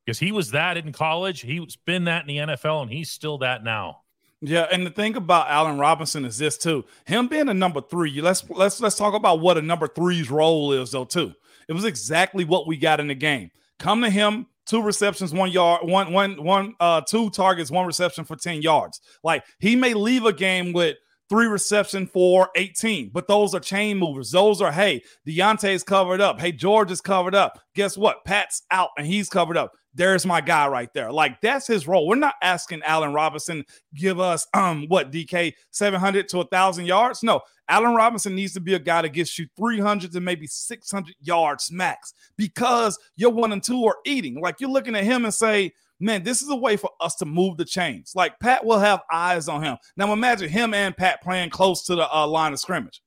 [0.05, 1.41] Because he was that in college.
[1.41, 4.01] He's been that in the NFL, and he's still that now.
[4.47, 6.85] Yeah, and the thing about Allen Robinson is this too.
[7.07, 10.73] Him being a number three, let's let's let's talk about what a number three's role
[10.73, 11.33] is, though, too.
[11.67, 13.51] It was exactly what we got in the game.
[13.79, 18.25] Come to him, two receptions, one yard, one, one, one, uh, two targets, one reception
[18.25, 19.01] for 10 yards.
[19.23, 20.99] Like he may leave a game with
[21.31, 24.31] three reception for 18, but those are chain movers.
[24.31, 26.39] Those are, hey, Diontae's covered up.
[26.39, 27.59] Hey, George is covered up.
[27.75, 28.25] Guess what?
[28.27, 31.13] Pat's out and he's covered up there's my guy right there.
[31.13, 32.07] Like that's his role.
[32.07, 33.65] We're not asking Allen Robinson
[33.95, 37.23] give us um what DK 700 to a thousand yards.
[37.23, 41.15] No, Allen Robinson needs to be a guy that gets you 300 to maybe 600
[41.21, 44.41] yards max because you're one and two are eating.
[44.41, 47.25] Like you're looking at him and say, man, this is a way for us to
[47.25, 48.13] move the chains.
[48.15, 49.77] Like Pat will have eyes on him.
[49.97, 53.01] Now imagine him and Pat playing close to the uh, line of scrimmage.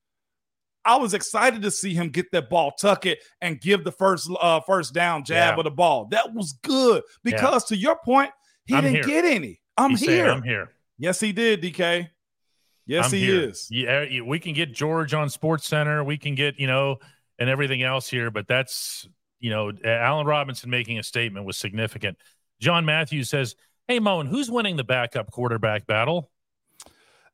[0.88, 4.32] I was excited to see him get that ball, tuck it, and give the first
[4.40, 5.60] uh, first down jab yeah.
[5.60, 6.08] of the ball.
[6.12, 7.76] That was good because yeah.
[7.76, 8.32] to your point,
[8.66, 9.22] he I'm didn't here.
[9.22, 9.60] get any.
[9.76, 10.30] I'm He's here.
[10.30, 10.72] I'm here.
[10.98, 12.10] Yes, he did, DK.
[12.86, 13.50] Yes, I'm he here.
[13.50, 13.68] is.
[13.70, 16.04] Yeah, we can get George on Sports Center.
[16.06, 17.00] We can get you know
[17.38, 19.08] and everything else here, but that's
[19.40, 22.18] you know Allen Robinson making a statement was significant.
[22.62, 23.56] John Matthews says,
[23.90, 26.32] "Hey, Moan, who's winning the backup quarterback battle?"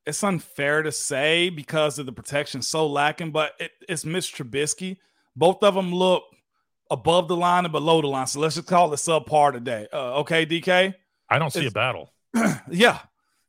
[0.05, 4.97] It's unfair to say because of the protection so lacking, but it, it's Mitch Trubisky.
[5.35, 6.23] Both of them look
[6.91, 8.27] above the line and below the line.
[8.27, 9.87] So let's just call it subpar today.
[9.91, 10.93] Uh, okay, DK.
[11.29, 12.11] I don't see it's, a battle.
[12.69, 12.99] yeah.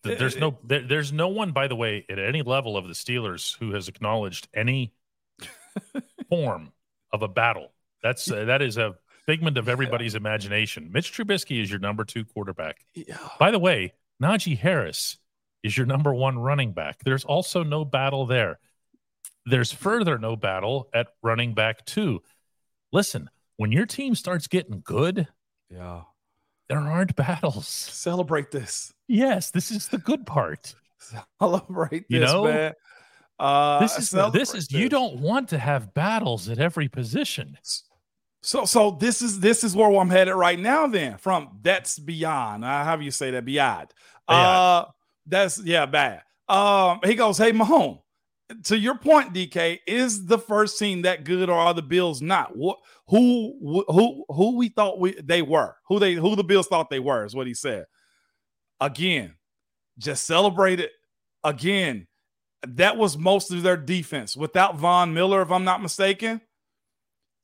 [0.02, 3.56] There's no there, there's no one, by the way, at any level of the Steelers
[3.58, 4.92] who has acknowledged any
[6.28, 6.72] form
[7.10, 7.72] of a battle.
[8.02, 10.90] That's uh, that is a figment of everybody's imagination.
[10.92, 12.84] Mitch Trubisky is your number two quarterback.
[12.92, 13.16] Yeah.
[13.38, 15.16] By the way, Najee Harris
[15.64, 16.98] is your number one running back.
[17.02, 18.60] There's also no battle there.
[19.46, 22.22] There's further no battle at running back two.
[22.92, 25.26] Listen, when your team starts getting good,
[25.70, 26.02] yeah,
[26.68, 27.66] there aren't battles.
[27.66, 28.92] Celebrate this.
[29.08, 30.74] Yes, this is the good part.
[31.40, 32.44] Celebrate this, you know?
[32.44, 32.72] man.
[33.38, 34.80] Uh, this is this is this.
[34.80, 37.58] you don't want to have battles at every position.
[38.42, 40.86] So so this is this is where I'm headed right now.
[40.86, 42.64] Then from that's beyond.
[42.64, 43.44] Uh, how do you say that?
[43.44, 43.92] Beyond.
[44.28, 44.86] beyond.
[44.86, 44.90] Uh,
[45.26, 46.22] that's yeah, bad.
[46.48, 47.98] Um, he goes, Hey, Mahone,
[48.64, 52.56] to your point, DK, is the first team that good or are the Bills not?
[52.56, 56.90] What who who who we thought we they were, who they who the Bills thought
[56.90, 57.86] they were, is what he said.
[58.80, 59.34] Again,
[59.98, 60.92] just celebrate it.
[61.42, 62.06] Again,
[62.66, 66.40] that was most of their defense without Von Miller, if I'm not mistaken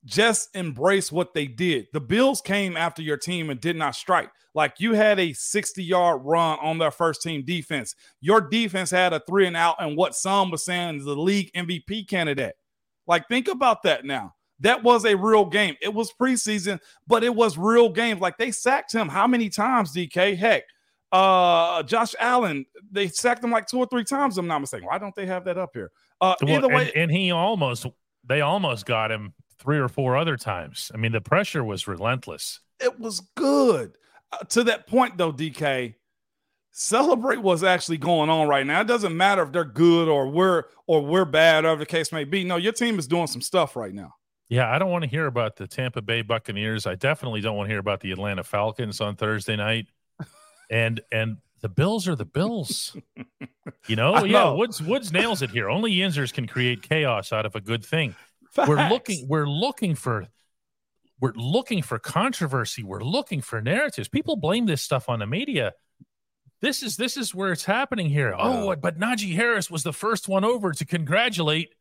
[0.05, 1.87] just embrace what they did.
[1.93, 4.31] The Bills came after your team and did not strike.
[4.55, 7.95] Like you had a 60 yard run on their first team defense.
[8.21, 11.53] Your defense had a three and out, and what some was saying is the league
[11.55, 12.55] MVP candidate.
[13.07, 14.35] Like, think about that now.
[14.61, 15.77] That was a real game.
[15.81, 18.21] It was preseason, but it was real games.
[18.21, 20.37] Like they sacked him how many times, DK?
[20.37, 20.65] Heck,
[21.13, 24.37] uh Josh Allen, they sacked him like two or three times.
[24.37, 24.87] I'm not mistaken.
[24.87, 25.91] Why don't they have that up here?
[26.21, 27.87] Uh well, either way, and, and he almost
[28.29, 30.91] they almost got him three or four other times.
[30.95, 32.61] I mean, the pressure was relentless.
[32.81, 33.97] It was good.
[34.33, 35.95] Uh, to that point, though, DK,
[36.71, 38.81] celebrate what's actually going on right now.
[38.81, 42.25] It doesn't matter if they're good or we're or we're bad, whatever the case may
[42.25, 42.45] be.
[42.45, 44.15] No, your team is doing some stuff right now.
[44.49, 46.87] Yeah, I don't want to hear about the Tampa Bay Buccaneers.
[46.87, 49.87] I definitely don't want to hear about the Atlanta Falcons on Thursday night.
[50.71, 52.97] and and the Bills are the Bills.
[53.87, 54.51] You know, yeah.
[54.51, 55.69] Woods Woods nails it here.
[55.69, 58.17] Only Yinzers can create chaos out of a good thing.
[58.51, 58.69] Facts.
[58.69, 60.27] We're looking we're looking for
[61.21, 62.83] we're looking for controversy.
[62.83, 64.09] We're looking for narratives.
[64.09, 65.75] People blame this stuff on the media.
[66.61, 68.35] This is this is where it's happening here.
[68.37, 71.75] Oh, but Najee Harris was the first one over to congratulate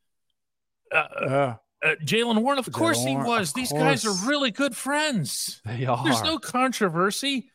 [0.94, 2.60] uh, uh, uh, Jaylen Warren.
[2.60, 3.54] Of course he was.
[3.54, 3.82] These course.
[3.82, 5.62] guys are really good friends.
[5.66, 6.04] They are.
[6.04, 7.52] There's no controversy.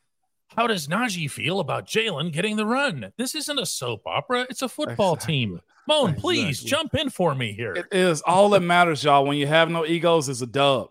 [0.57, 3.13] How does Najee feel about Jaylen getting the run?
[3.17, 4.47] This isn't a soap opera.
[4.49, 5.35] It's a football exactly.
[5.35, 5.61] team.
[5.87, 6.21] Moan, exactly.
[6.21, 7.75] please jump in for me here.
[7.75, 9.27] It is all that matters, y'all.
[9.27, 10.91] When you have no egos, is a dub.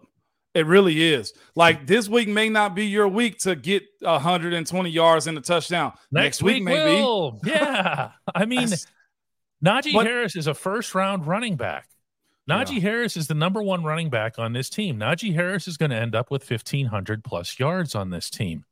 [0.54, 1.34] It really is.
[1.56, 5.94] Like this week may not be your week to get 120 yards and a touchdown.
[6.12, 7.40] Next, Next week, week will.
[7.44, 8.12] Yeah.
[8.36, 8.68] I mean,
[9.66, 11.88] Najee but, Harris is a first round running back.
[12.48, 12.82] Najee yeah.
[12.82, 15.00] Harris is the number one running back on this team.
[15.00, 18.66] Najee Harris is going to end up with 1,500 plus yards on this team.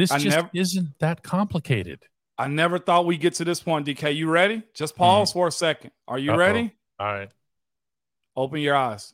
[0.00, 2.04] This I just never, isn't that complicated.
[2.38, 4.16] I never thought we'd get to this point, DK.
[4.16, 4.62] You ready?
[4.72, 5.34] Just pause mm.
[5.34, 5.90] for a second.
[6.08, 6.38] Are you Uh-oh.
[6.38, 6.74] ready?
[6.98, 7.28] All right.
[8.34, 9.12] Open your eyes.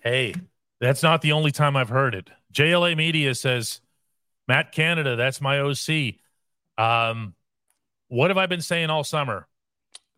[0.00, 0.34] Hey,
[0.80, 2.28] that's not the only time I've heard it.
[2.52, 3.80] JLA Media says,
[4.48, 6.16] Matt Canada, that's my OC.
[6.76, 7.36] Um,
[8.08, 9.46] what have I been saying all summer?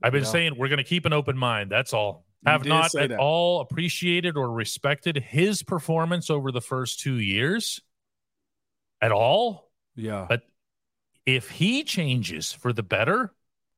[0.03, 0.30] I've been yeah.
[0.30, 1.70] saying we're going to keep an open mind.
[1.70, 2.24] That's all.
[2.47, 3.18] You have not at that.
[3.18, 7.82] all appreciated or respected his performance over the first two years
[9.05, 9.70] at all.
[9.94, 10.26] Yeah.
[10.28, 10.42] But
[11.26, 13.32] if he changes for the better,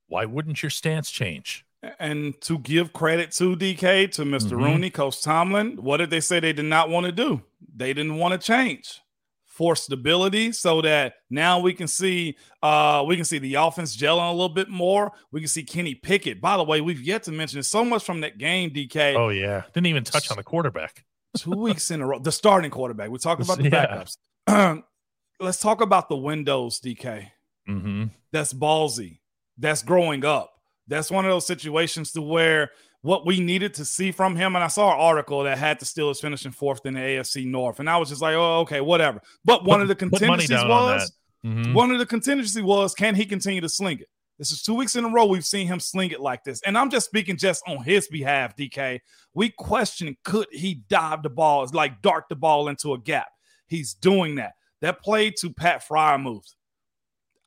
[0.09, 1.65] why wouldn't your stance change?
[1.99, 4.65] And to give credit to DK, to mister mm-hmm.
[4.65, 7.43] Rooney, Coach Tomlin, what did they say they did not want to do?
[7.75, 9.01] They didn't want to change
[9.45, 14.29] for stability so that now we can see uh we can see the offense gelling
[14.29, 15.13] a little bit more.
[15.33, 16.41] We can see Kenny Pickett.
[16.41, 19.15] By the way, we've yet to mention so much from that game, DK.
[19.15, 19.63] Oh yeah.
[19.73, 21.05] Didn't even touch on the quarterback.
[21.37, 22.19] Two weeks in a row.
[22.19, 23.11] The starting quarterback.
[23.11, 24.05] We talked about the yeah.
[24.49, 24.83] backups.
[25.39, 27.29] Let's talk about the windows, DK.
[27.69, 28.05] Mm-hmm.
[28.33, 29.21] That's ballsy.
[29.59, 30.53] That's growing up.
[30.89, 32.71] That's one of those situations to where
[33.03, 34.57] what we needed to see from him.
[34.57, 37.81] And I saw an article that had the Steelers finishing fourth in the AFC North,
[37.81, 39.21] and I was just like, oh, okay, whatever.
[39.45, 41.13] But one put, of the contingencies was
[41.45, 41.73] on mm-hmm.
[41.73, 44.09] one of the contingency was can he continue to sling it?
[44.39, 46.77] This is two weeks in a row we've seen him sling it like this, and
[46.77, 48.57] I'm just speaking just on his behalf.
[48.57, 49.01] DK,
[49.35, 53.29] we question could he dive the ball, like dart the ball into a gap.
[53.69, 54.53] He's doing that.
[54.83, 56.55] That play to Pat Freiermuth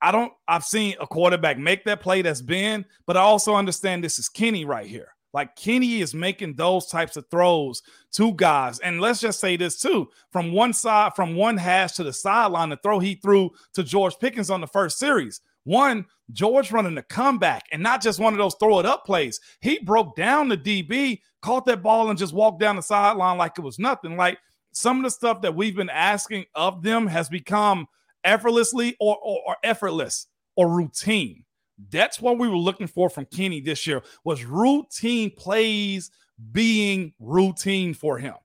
[0.02, 4.04] I don't, I've seen a quarterback make that play that's been, but I also understand
[4.04, 5.10] this is Kenny right here.
[5.34, 8.80] Like Kenny is making those types of throws to guys.
[8.80, 12.70] And let's just say this too from one side, from one hash to the sideline,
[12.70, 15.42] the throw he threw to George Pickens on the first series.
[15.66, 19.40] One, George running the comeback and not just one of those throw it up plays.
[19.62, 23.60] He broke down the DB, caught that ball, and just walked down the sideline like
[23.60, 24.18] it was nothing.
[24.18, 24.40] Like
[24.72, 27.88] some of the stuff that we've been asking of them has become
[28.24, 31.46] effortlessly or, or, or effortless or routine.
[31.90, 36.12] That's what we were looking for from Kenny this year was routine plays
[36.52, 38.36] being routine for him.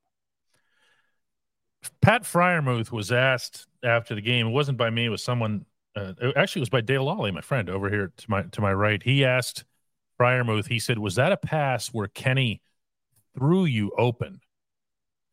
[2.01, 4.47] Pat Freiermuth was asked after the game.
[4.47, 5.07] It wasn't by me.
[5.07, 5.67] It was someone.
[5.97, 8.73] Uh, actually, it was by Dale Lolley, my friend over here to my to my
[8.73, 9.03] right.
[9.03, 9.65] He asked
[10.19, 10.67] Freiermuth.
[10.67, 12.63] He said, "Was that a pass where Kenny
[13.37, 14.41] threw you open?"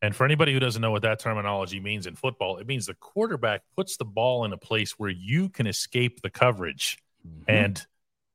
[0.02, 2.94] And for anybody who doesn't know what that terminology means in football, it means the
[2.94, 7.44] quarterback puts the ball in a place where you can escape the coverage mm-hmm.
[7.46, 7.86] and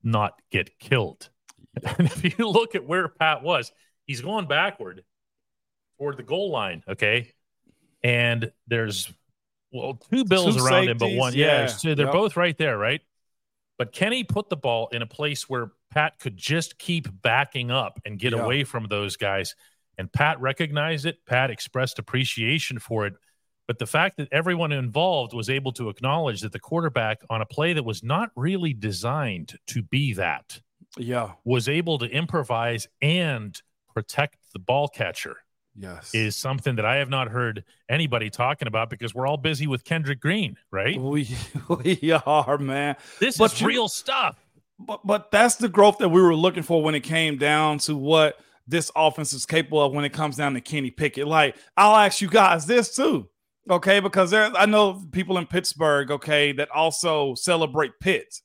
[0.02, 1.30] not get killed.
[2.00, 3.72] And if you look at where Pat was,
[4.08, 5.04] he's going backward
[6.00, 6.82] toward the goal line.
[6.88, 7.34] Okay.
[8.02, 9.14] And there's,
[9.72, 11.34] well, two bills two around safeties, him, but one.
[11.36, 11.46] Yeah.
[11.46, 12.14] yeah so they're yep.
[12.14, 13.02] both right there, right?
[13.78, 18.00] But Kenny put the ball in a place where Pat could just keep backing up
[18.06, 19.56] and get away from those guys.
[19.98, 21.26] And Pat recognized it.
[21.26, 23.14] Pat expressed appreciation for it.
[23.68, 27.46] But the fact that everyone involved was able to acknowledge that the quarterback on a
[27.46, 30.62] play that was not really designed to be that,
[30.98, 33.62] yeah, was able to improvise and
[33.94, 35.38] protect the ball catcher.
[35.80, 36.16] Yes.
[36.16, 39.84] Is something that I have not heard anybody talking about because we're all busy with
[39.84, 41.00] Kendrick Green, right?
[41.00, 41.30] We
[41.84, 42.96] we are, man.
[43.20, 44.38] This but is you, real stuff.
[44.80, 47.96] But but that's the growth that we were looking for when it came down to
[47.96, 51.28] what this offense is capable of when it comes down to Kenny Pickett.
[51.28, 53.28] Like, I'll ask you guys this too,
[53.70, 54.00] okay?
[54.00, 58.42] Because there, I know people in Pittsburgh, okay, that also celebrate Pitts.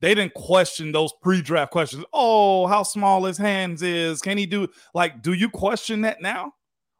[0.00, 2.04] They didn't question those pre-draft questions.
[2.12, 4.20] Oh, how small his hands is.
[4.20, 5.22] Can he do like?
[5.22, 6.52] Do you question that now?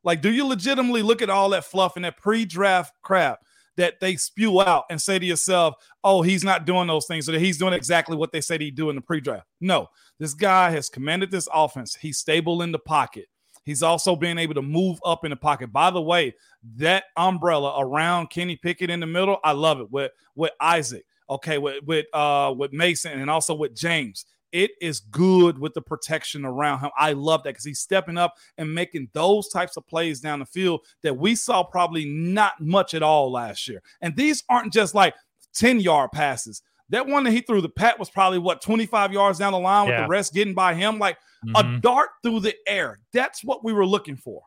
[0.05, 3.41] Like, do you legitimately look at all that fluff and that pre-draft crap?
[3.77, 7.33] That they spew out and say to yourself, oh, he's not doing those things, or
[7.33, 9.47] that he's doing exactly what they said he'd do in the pre-draft.
[9.61, 11.95] No, this guy has commanded this offense.
[11.95, 13.27] He's stable in the pocket.
[13.65, 15.73] He's also being able to move up in the pocket.
[15.73, 16.35] By the way,
[16.77, 19.91] that umbrella around Kenny Pickett in the middle, I love it.
[19.91, 25.01] With with Isaac, okay, with with uh with Mason and also with James it is
[25.01, 26.91] good with the protection around him.
[26.97, 30.47] I love that because he's stepping up and making those types of plays down the
[30.47, 33.83] field that we saw probably not much at all last year.
[34.01, 35.15] And these aren't just like
[35.55, 36.63] 10 yard passes.
[36.91, 39.87] That one that he threw the pat was probably what 25 yards down the line
[39.87, 40.03] with yeah.
[40.03, 41.77] the rest getting by him, like mm-hmm.
[41.77, 42.99] a dart through the air.
[43.15, 44.43] That's what we were looking for.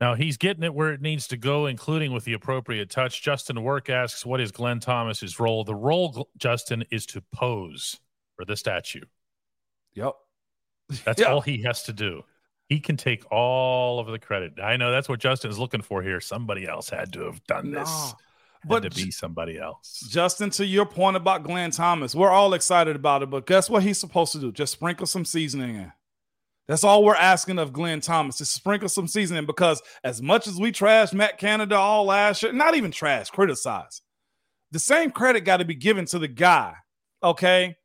[0.00, 3.22] Now he's getting it where it needs to go, including with the appropriate touch.
[3.22, 7.98] Justin Work asks, "What is Glenn Thomas's role?" The role, Justin, is to pose
[8.38, 9.02] for the statue.
[9.94, 10.14] Yep.
[11.04, 11.28] That's yep.
[11.28, 12.22] all he has to do.
[12.68, 14.60] He can take all of the credit.
[14.62, 16.20] I know that's what Justin's looking for here.
[16.20, 18.14] Somebody else had to have done this.
[18.64, 20.04] But to be somebody else.
[20.08, 23.82] Justin, to your point about Glenn Thomas, we're all excited about it, but guess what
[23.82, 24.52] he's supposed to do?
[24.52, 25.92] Just sprinkle some seasoning in.
[26.66, 30.60] That's all we're asking of Glenn Thomas to sprinkle some seasoning because as much as
[30.60, 34.02] we trash Matt Canada all last year, not even trash, criticize,
[34.70, 36.74] the same credit got to be given to the guy,
[37.22, 37.76] okay,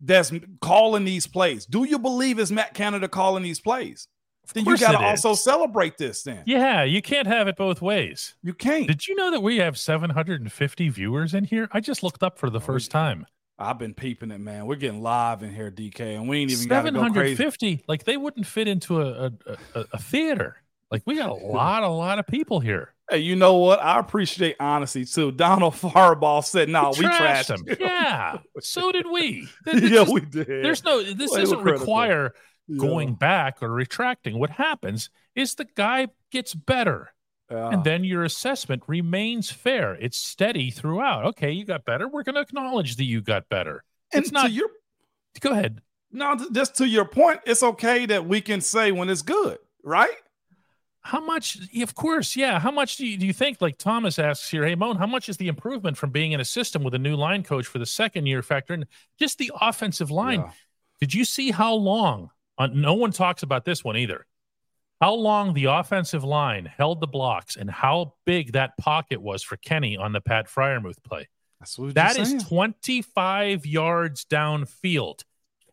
[0.00, 1.66] that's calling these plays.
[1.66, 4.08] Do you believe it's Matt Canada calling these plays?
[4.52, 6.22] Then you got to also celebrate this.
[6.22, 8.34] Then, yeah, you can't have it both ways.
[8.42, 8.88] You can't.
[8.88, 11.68] Did you know that we have 750 viewers in here?
[11.72, 13.26] I just looked up for the oh, first time.
[13.58, 14.66] I've been peeping it, man.
[14.66, 17.84] We're getting live in here, DK, and we ain't even got to go crazy.
[17.86, 19.32] Like they wouldn't fit into a, a,
[19.74, 20.56] a, a theater.
[20.90, 22.94] Like we got a lot, a lot of people here.
[23.10, 23.82] Hey, you know what?
[23.82, 25.32] I appreciate honesty too.
[25.32, 29.48] Donald Fireball said, "No, nah, we trashed him." Yeah, so did we.
[29.66, 30.46] yeah, we did.
[30.46, 31.02] There's no.
[31.02, 32.34] This well, doesn't require
[32.68, 32.78] yeah.
[32.78, 34.38] going back or retracting.
[34.38, 37.12] What happens is the guy gets better.
[37.50, 37.70] Yeah.
[37.70, 39.94] And then your assessment remains fair.
[39.94, 41.26] It's steady throughout.
[41.26, 42.06] Okay, you got better.
[42.06, 43.82] We're going to acknowledge that you got better.
[44.12, 44.68] And it's not your.
[45.40, 45.80] Go ahead.
[46.12, 50.14] No, just to your point, it's okay that we can say when it's good, right?
[51.02, 51.58] How much?
[51.80, 52.58] Of course, yeah.
[52.58, 53.60] How much do you, do you think?
[53.60, 56.44] Like Thomas asks here, hey Moan, how much is the improvement from being in a
[56.44, 58.86] system with a new line coach for the second year factor and
[59.18, 60.40] just the offensive line?
[60.40, 60.50] Yeah.
[61.00, 62.30] Did you see how long?
[62.58, 64.26] Uh, no one talks about this one either
[65.00, 69.56] how long the offensive line held the blocks and how big that pocket was for
[69.56, 71.28] Kenny on the Pat Freiermuth play.
[71.94, 75.24] That is 25 yards downfield.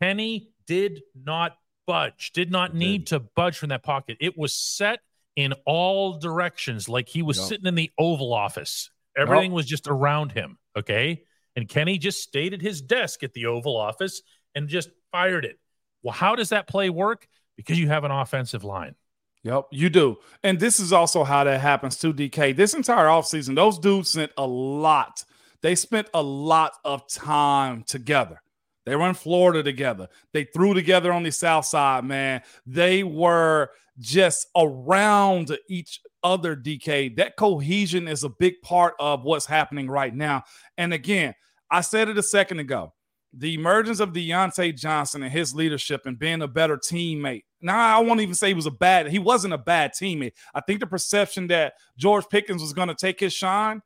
[0.01, 4.17] Kenny did not budge, did not need to budge from that pocket.
[4.19, 4.99] It was set
[5.37, 7.47] in all directions, like he was yep.
[7.47, 8.89] sitting in the Oval Office.
[9.15, 9.55] Everything yep.
[9.55, 10.57] was just around him.
[10.75, 11.23] Okay.
[11.55, 14.21] And Kenny just stayed at his desk at the Oval Office
[14.55, 15.59] and just fired it.
[16.03, 17.27] Well, how does that play work?
[17.55, 18.95] Because you have an offensive line.
[19.43, 20.17] Yep, you do.
[20.43, 22.55] And this is also how that happens to DK.
[22.55, 25.23] This entire offseason, those dudes spent a lot.
[25.61, 28.41] They spent a lot of time together.
[28.85, 30.07] They were in Florida together.
[30.33, 32.41] They threw together on the South Side, man.
[32.65, 37.15] They were just around each other, DK.
[37.15, 40.43] That cohesion is a big part of what's happening right now.
[40.77, 41.33] And again,
[41.71, 42.93] I said it a second ago
[43.33, 47.43] the emergence of Diontae Johnson and his leadership and being a better teammate.
[47.61, 50.33] Now, I won't even say he was a bad, he wasn't a bad teammate.
[50.55, 53.81] I think the perception that George Pickens was going to take his shine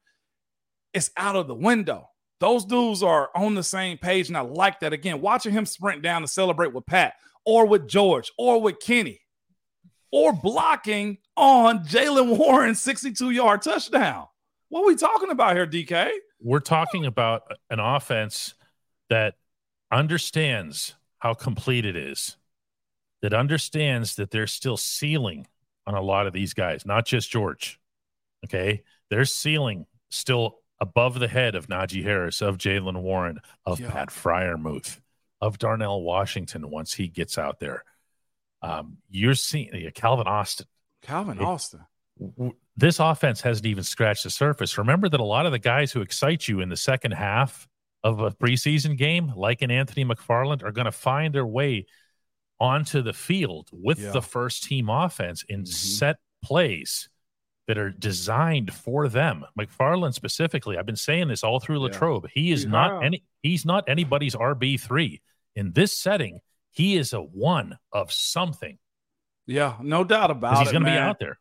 [0.93, 2.07] is out of the window.
[2.39, 4.93] Those dudes are on the same page, and I like that.
[4.93, 7.14] Again, watching him sprint down to celebrate with Pat
[7.45, 9.20] or with George or with Kenny
[10.12, 14.28] or blocking on Jaylen Warren's 62 yard touchdown.
[14.70, 16.12] What are we talking about here, DK?
[16.39, 18.53] We're talking about an offense
[19.09, 19.36] that
[19.91, 22.38] understands how complete it is,
[23.22, 25.47] that understands that there's still ceiling
[25.86, 27.80] on a lot of these guys, not just George.
[28.45, 28.84] Okay.
[29.09, 33.91] There's ceiling still above the head of Najee Harris, of Jaylen Warren, of yeah.
[33.91, 34.99] Pat Freiermuth,
[35.39, 37.84] of Darnell Washington once he gets out there.
[38.62, 40.68] Um, you're seeing yeah, Calvin Austin.
[41.01, 41.82] Calvin it, Austin.
[42.20, 44.78] W- this offense hasn't even scratched the surface.
[44.78, 47.68] Remember that a lot of the guys who excite you in the second half
[48.03, 51.86] of a preseason game, like an Anthony McFarland, are going to find their way
[52.59, 54.12] onto the field with yeah.
[54.12, 55.66] the first team offense in mm-hmm.
[55.66, 57.09] set plays
[57.68, 59.45] that are designed for them.
[59.57, 62.26] McFarland specifically, I've been saying this all through Latrobe.
[62.26, 62.32] Yeah.
[62.34, 62.72] He is yeah.
[62.72, 65.22] not any he's not anybody's RB3.
[65.55, 66.39] In this setting,
[66.72, 68.78] he is a one of something.
[69.45, 70.59] Yeah, no doubt about it.
[70.59, 71.38] He's going to be out there.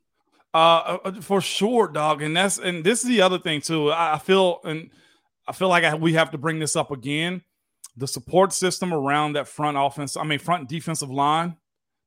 [0.52, 2.22] Uh, uh, for sure, dog.
[2.22, 3.92] And that's and this is the other thing too.
[3.92, 4.90] I feel and
[5.46, 7.42] I feel like I, we have to bring this up again.
[7.96, 11.56] The support system around that front offense, I mean, front defensive line,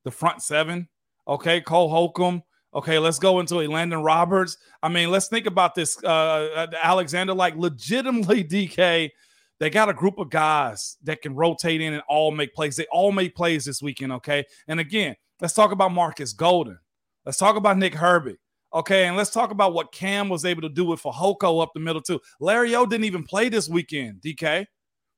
[0.03, 0.89] the front seven.
[1.28, 2.43] Okay, Cole Holcomb.
[2.76, 4.57] Okay, let's go into Elandon Roberts.
[4.82, 5.97] I mean, let's think about this.
[6.03, 9.11] Uh, uh Alexander, like legitimately, DK,
[9.59, 12.75] they got a group of guys that can rotate in and all make plays.
[12.75, 14.11] They all make plays this weekend.
[14.13, 16.79] Okay, and again, let's talk about Marcus Golden.
[17.25, 18.37] Let's talk about Nick Herbig.
[18.73, 21.79] Okay, and let's talk about what Cam was able to do with Fehoko up the
[21.79, 22.19] middle too.
[22.39, 24.21] Larry O didn't even play this weekend.
[24.21, 24.65] DK,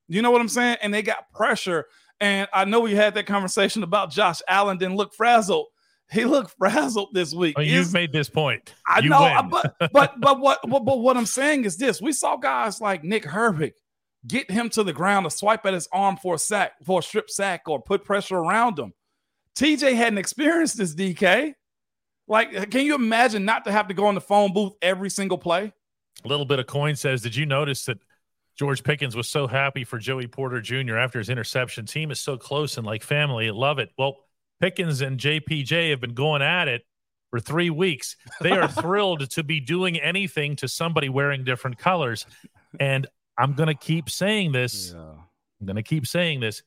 [0.08, 0.76] you know what I'm saying?
[0.82, 1.86] And they got pressure.
[2.20, 5.66] And I know we had that conversation about Josh Allen didn't look frazzled.
[6.10, 7.56] He looked frazzled this week.
[7.58, 8.74] Oh, you've made this point.
[8.86, 12.36] I know, but but but what but, but what I'm saying is this: we saw
[12.36, 13.72] guys like Nick Herbig
[14.26, 17.02] get him to the ground to swipe at his arm for a sack, for a
[17.02, 18.92] strip sack, or put pressure around him.
[19.56, 21.54] TJ hadn't experienced this, DK.
[22.28, 25.38] Like, can you imagine not to have to go in the phone booth every single
[25.38, 25.72] play?
[26.24, 27.98] A little bit of coin says, Did you notice that
[28.56, 30.96] George Pickens was so happy for Joey Porter Jr.
[30.96, 31.86] after his interception?
[31.86, 33.50] Team is so close and like family.
[33.50, 33.90] Love it.
[33.96, 34.16] Well,
[34.60, 36.82] Pickens and JPJ have been going at it
[37.30, 38.16] for three weeks.
[38.40, 42.26] They are thrilled to be doing anything to somebody wearing different colors.
[42.80, 43.06] And
[43.38, 44.92] I'm going to keep saying this.
[44.94, 45.00] Yeah.
[45.60, 46.62] I'm going to keep saying this.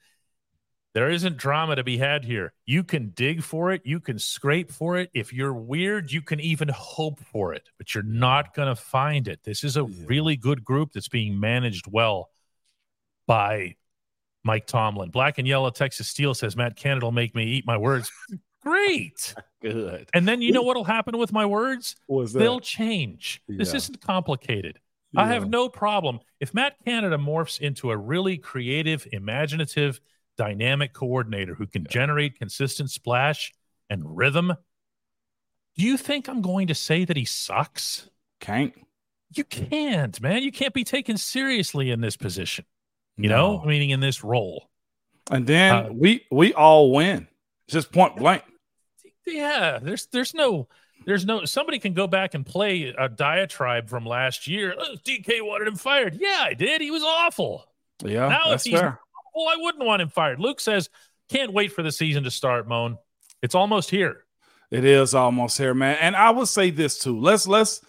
[0.96, 2.54] There isn't drama to be had here.
[2.66, 5.12] You can dig for it, you can scrape for it.
[5.14, 9.28] If you're weird, you can even hope for it, but you're not going to find
[9.28, 9.40] it.
[9.44, 10.06] This is a Yeah.
[10.08, 12.32] really good group that's being managed well
[13.28, 13.76] by
[14.44, 15.12] Mike Tomlin.
[15.12, 18.12] Black and Yellow Texas Steel says Matt Canada will make me eat my words.
[18.64, 19.36] Great.
[19.62, 20.10] Good.
[20.14, 21.96] And then you know what'll happen with my words?
[22.40, 23.42] They'll change.
[23.48, 24.80] This isn't complicated.
[25.16, 30.00] I have no problem if Matt Canada morphs into a really creative, imaginative,
[30.38, 33.52] dynamic coordinator who can generate consistent splash
[33.90, 34.54] and rhythm.
[35.78, 38.10] Do you think I'm going to say that he sucks?
[38.40, 38.74] can't.
[39.36, 40.42] You can't, man.
[40.42, 42.66] You can't be taken seriously in this position,
[43.16, 44.70] you know, meaning in this role.
[45.30, 47.28] And then Uh, we we all win.
[47.68, 48.44] It's just point blank.
[49.28, 50.68] Yeah, there's there's no
[51.10, 54.76] there's no somebody can go back and play a diatribe from last year.
[54.78, 56.16] Oh, DK wanted him fired.
[56.20, 56.82] Yeah, I did.
[56.82, 57.66] He was awful.
[58.06, 59.00] Yeah, Now if he's- fair.
[59.36, 60.40] Well, I wouldn't want him fired.
[60.40, 60.90] Luke says,
[61.30, 62.98] can't wait for the season to start, Moan.
[63.42, 64.24] It's almost here.
[64.72, 65.98] It is almost here, man.
[66.00, 67.20] And I would say this too.
[67.20, 67.82] Let's let's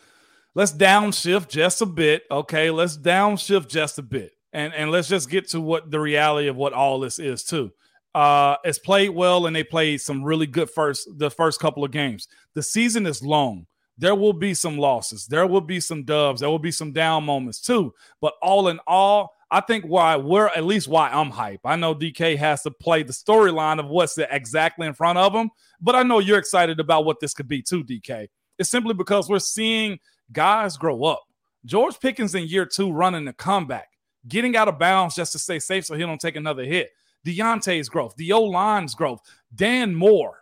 [0.54, 2.22] let's downshift just a bit.
[2.30, 4.32] Okay, let's downshift just a bit.
[4.52, 7.72] And and let's just get to what the reality of what all this is too.
[8.14, 11.90] Uh it's played well and they played some really good first the first couple of
[11.90, 12.28] games.
[12.54, 13.66] The season is long.
[13.98, 15.26] There will be some losses.
[15.26, 16.40] There will be some dubs.
[16.40, 17.92] There will be some down moments too.
[18.20, 21.60] But all in all, I think why we're at least why I'm hype.
[21.64, 25.50] I know DK has to play the storyline of what's exactly in front of him,
[25.80, 28.28] but I know you're excited about what this could be too, DK.
[28.58, 29.98] It's simply because we're seeing
[30.32, 31.22] guys grow up.
[31.64, 33.88] George Pickens in year two running the comeback,
[34.28, 36.90] getting out of bounds just to stay safe so he don't take another hit.
[37.26, 39.20] Diontae's growth, the O line's growth,
[39.54, 40.38] Dan Moore,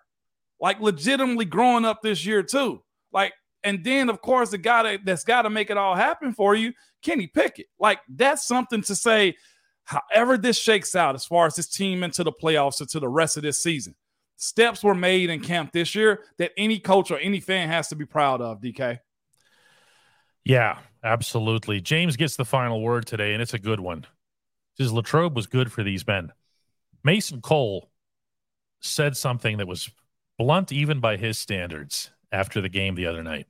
[0.61, 2.83] like legitimately growing up this year too.
[3.13, 3.33] Like,
[3.65, 6.55] and then of course the guy that, that's got to make it all happen for
[6.55, 6.73] you,
[7.03, 7.67] Kenny Pickett.
[7.79, 9.37] Like, that's something to say.
[9.85, 13.09] However, this shakes out as far as this team into the playoffs or to the
[13.09, 13.95] rest of this season,
[14.37, 17.97] steps were made in camp this year that any coach or any fan has to
[17.97, 18.61] be proud of.
[18.61, 18.99] DK.
[20.45, 21.81] Yeah, absolutely.
[21.81, 24.07] James gets the final word today, and it's a good one.
[24.77, 26.33] Says Latrobe was good for these men.
[27.05, 27.91] Mason Cole
[28.81, 29.91] said something that was
[30.39, 33.47] blunt even by his standards after the game the other night.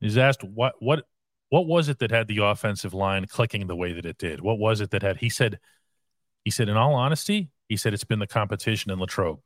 [0.00, 1.04] He's asked what what
[1.50, 4.40] what was it that had the offensive line clicking the way that it did?
[4.40, 5.58] What was it that had he said
[6.44, 9.40] he said in all honesty, he said it's been the competition in Latrobe.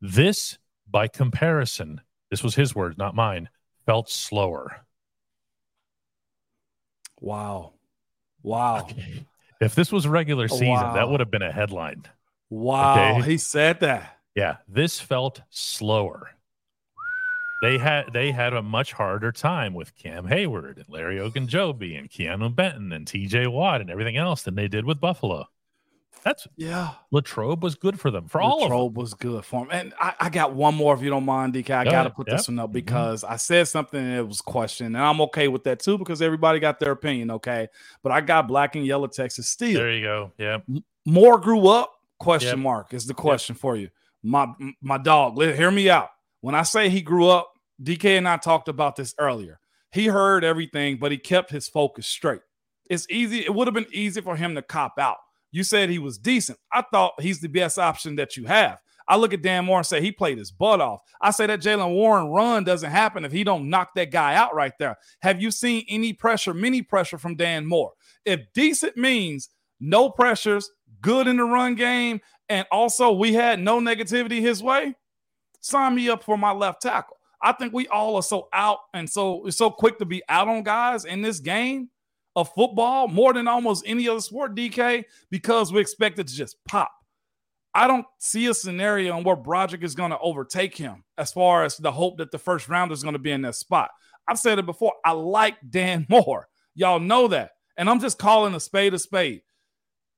[0.00, 0.58] This
[0.88, 2.00] by comparison,
[2.30, 3.48] this was his word, not mine,
[3.86, 4.84] felt slower.
[7.20, 7.74] Wow.
[8.42, 8.88] Wow.
[9.60, 10.94] If this was regular season, Wow.
[10.94, 12.04] that would have been a headline.
[12.50, 13.18] Wow.
[13.18, 13.30] Okay.
[13.30, 14.18] He said that.
[14.34, 16.30] Yeah, this felt slower.
[17.62, 22.08] They had they had a much harder time with Cam Hayward and Larry Ogunjobi and
[22.10, 25.46] Keanu Benton and TJ Watt and everything else than they did with Buffalo.
[26.22, 26.90] That's Yeah.
[27.10, 28.70] Latrobe was good for them for all of them.
[28.70, 29.68] Latrobe was good for him.
[29.72, 31.70] And I, I got one more if you don't mind, DK.
[31.70, 32.14] I Go got to ahead.
[32.14, 32.36] put Yep.
[32.36, 32.72] this one up mm-hmm.
[32.72, 34.96] because I said something and it was questioned.
[34.96, 37.68] And I'm okay with that too because everybody got their opinion, okay?
[38.02, 39.80] But I got black and yellow Texas Steel.
[39.80, 40.32] There you go.
[40.36, 40.58] Yeah.
[41.06, 41.94] More grew up?
[42.20, 42.58] Question Yep.
[42.58, 43.88] mark is the question for you.
[44.22, 44.46] My
[44.82, 46.10] my dog, hear me out.
[46.42, 47.50] When I say he grew up,
[47.82, 49.58] DK and I talked about this earlier.
[49.92, 52.42] He heard everything, but he kept his focus straight.
[52.88, 53.40] It's easy.
[53.44, 55.16] It would have been easy for him to cop out.
[55.50, 56.58] You said he was decent.
[56.72, 58.80] I thought he's the best option that you have.
[59.08, 61.00] I look at Dan Moore and say he played his butt off.
[61.20, 64.54] I say that Jaylen Warren run doesn't happen if he don't knock that guy out
[64.54, 64.96] right there.
[65.22, 67.92] Have you seen any pressure, mini pressure from Dan Moore?
[68.24, 69.48] If decent means
[69.80, 74.94] no pressures, good in the run game, and also we had no negativity his way,
[75.60, 77.16] sign me up for my left tackle.
[77.42, 80.62] I think we all are so out and so so quick to be out on
[80.62, 81.88] guys in this game
[82.36, 86.56] of football more than almost any other sport, DK, because we expect it to just
[86.66, 86.92] pop.
[87.74, 91.64] I don't see a scenario in where Broderick is going to overtake him as far
[91.64, 93.90] as the hope that the first round is going to be in that spot.
[94.26, 94.94] I've said it before.
[95.04, 96.48] I like Dan Moore.
[96.74, 97.52] Y'all know that.
[97.76, 99.42] And I'm just calling a spade a spade.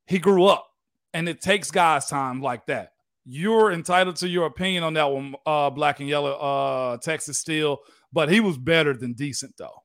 [0.07, 0.67] He grew up,
[1.15, 2.93] and it takes guys time like that.
[3.25, 7.79] You're entitled to your opinion on that one, uh, black and yellow, uh, Texas Steel,
[8.13, 9.83] but he was better than decent, though.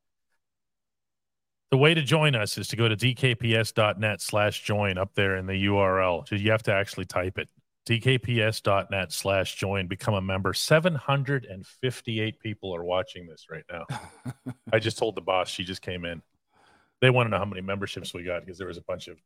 [1.69, 5.45] The way to join us is to go to dkps.net slash join up there in
[5.45, 6.28] the URL.
[6.28, 7.49] So you have to actually type it.
[7.88, 9.88] dkps.net slash join.
[9.88, 10.53] Become a member.
[10.53, 13.86] 758 people are watching this right now.
[14.71, 16.21] I just told the boss, she just came in.
[17.01, 19.17] They want to know how many memberships we got because there was a bunch of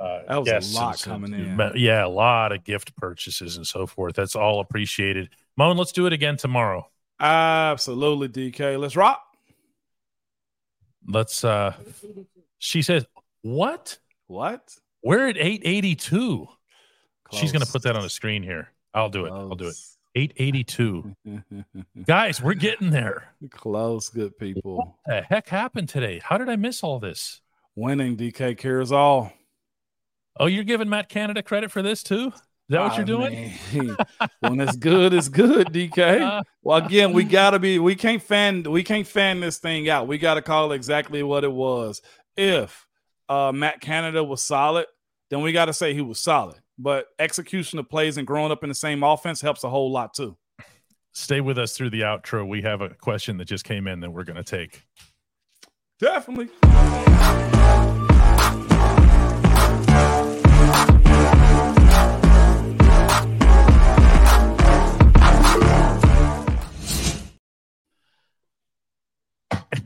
[0.00, 1.72] uh, That was a lot and- coming in.
[1.76, 4.14] Yeah, a lot of gift purchases and so forth.
[4.14, 5.30] That's all appreciated.
[5.56, 6.88] Moan, let's do it again tomorrow.
[7.20, 8.78] Absolutely, DK.
[8.78, 9.22] Let's rock.
[11.06, 11.74] Let's uh
[12.58, 13.06] she says,
[13.42, 13.98] What?
[14.26, 14.76] What?
[15.02, 16.46] We're at 882.
[17.32, 18.68] She's going to put that on the screen here.
[18.94, 19.32] I'll do it.
[19.32, 19.76] I'll do it.
[20.14, 21.14] 882.
[22.06, 23.32] Guys, we're getting there.
[23.50, 24.76] Close, good people.
[24.76, 26.20] What the heck happened today?
[26.22, 27.40] How did I miss all this?
[27.76, 29.32] Winning DK cares all.
[30.40, 32.28] Oh, you're giving Matt Canada credit for this too?
[32.28, 33.50] Is that what you're doing?
[34.40, 36.42] when it's good, it's good, DK.
[36.62, 37.78] Well, again, we gotta be.
[37.78, 38.62] We can't fan.
[38.62, 40.06] We can't fan this thing out.
[40.06, 42.02] We gotta call exactly what it was.
[42.36, 42.86] If
[43.28, 44.86] uh, Matt Canada was solid,
[45.30, 46.56] then we gotta say he was solid.
[46.78, 50.12] But execution of plays and growing up in the same offense helps a whole lot
[50.12, 50.36] too.
[51.12, 52.46] Stay with us through the outro.
[52.46, 54.84] We have a question that just came in that we're gonna take.
[55.98, 56.48] Definitely.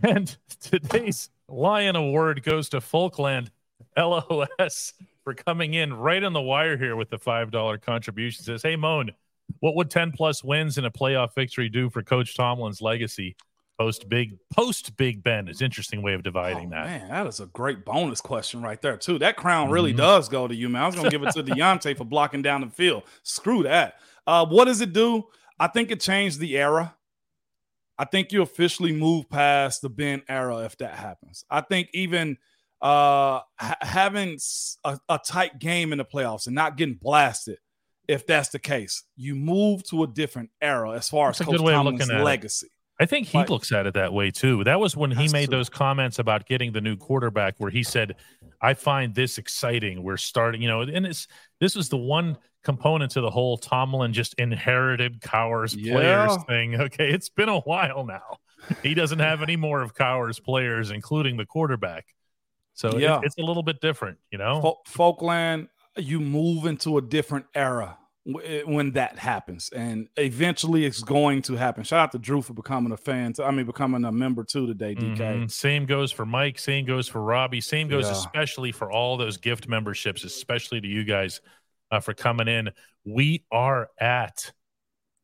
[0.03, 3.48] And today's Lion Award goes to Folkland
[3.96, 4.94] LOS
[5.24, 8.44] for coming in right on the wire here with the $5 contribution.
[8.44, 9.12] Says, Hey, Moan,
[9.61, 13.36] what would 10 plus wins in a playoff victory do for Coach Tomlin's legacy?
[13.78, 16.86] Post Big Post Big Ben is interesting way of dividing oh, that.
[16.86, 19.18] Man, that is a great bonus question right there too.
[19.18, 19.98] That crown really mm-hmm.
[19.98, 20.82] does go to you, man.
[20.82, 23.03] I was gonna give it to Diontae for blocking down the field.
[23.22, 23.94] Screw that.
[24.26, 25.24] Uh, what does it do?
[25.59, 26.94] I think it changed the era.
[28.03, 31.44] I think you officially move past the Ben era if that happens.
[31.48, 32.36] I think even
[32.80, 34.40] uh, ha- having
[34.82, 37.59] a, a, tight game in the playoffs and not getting blasted,
[38.09, 41.61] if that's the case, you move to a different era as far that's as Coach
[41.61, 42.66] Tomlin's legacy.
[42.66, 42.72] It.
[42.98, 44.64] I think he looks at it that way too.
[44.64, 45.59] That was when he made true.
[45.59, 48.16] those comments about getting the new quarterback, where he said,
[48.61, 50.03] "I find this exciting.
[50.03, 51.28] We're starting, you know." And it's
[51.62, 55.94] this was the one component to the whole Tomlin just inherited Cowher's yeah.
[55.94, 56.80] players thing.
[56.80, 58.38] Okay, it's been a while now.
[58.82, 62.06] He doesn't have any more of Cowher's players, including the quarterback.
[62.74, 63.18] So yeah.
[63.18, 64.80] It, it's a little bit different, you know.
[64.88, 71.57] Folkland, you move into a different era when that happens and eventually it's going to
[71.57, 74.64] happen shout out to drew for becoming a fan i mean becoming a member too
[74.64, 75.47] today dk mm-hmm.
[75.49, 78.12] same goes for mike same goes for robbie same goes yeah.
[78.12, 81.41] especially for all those gift memberships especially to you guys
[81.91, 82.70] uh, for coming in
[83.05, 84.53] we are at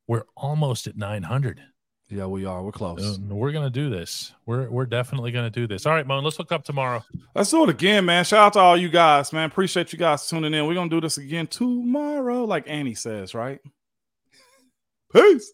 [0.08, 1.62] we're almost at 900
[2.10, 2.62] yeah, we are.
[2.62, 3.18] We're close.
[3.18, 4.32] Uh, we're gonna do this.
[4.46, 5.84] We're we're definitely gonna do this.
[5.84, 6.24] All right, Moan.
[6.24, 7.04] Let's hook up tomorrow.
[7.34, 8.24] Let's do it again, man.
[8.24, 9.50] Shout out to all you guys, man.
[9.50, 10.66] Appreciate you guys tuning in.
[10.66, 13.60] We're gonna do this again tomorrow, like Annie says, right?
[15.12, 15.52] Peace.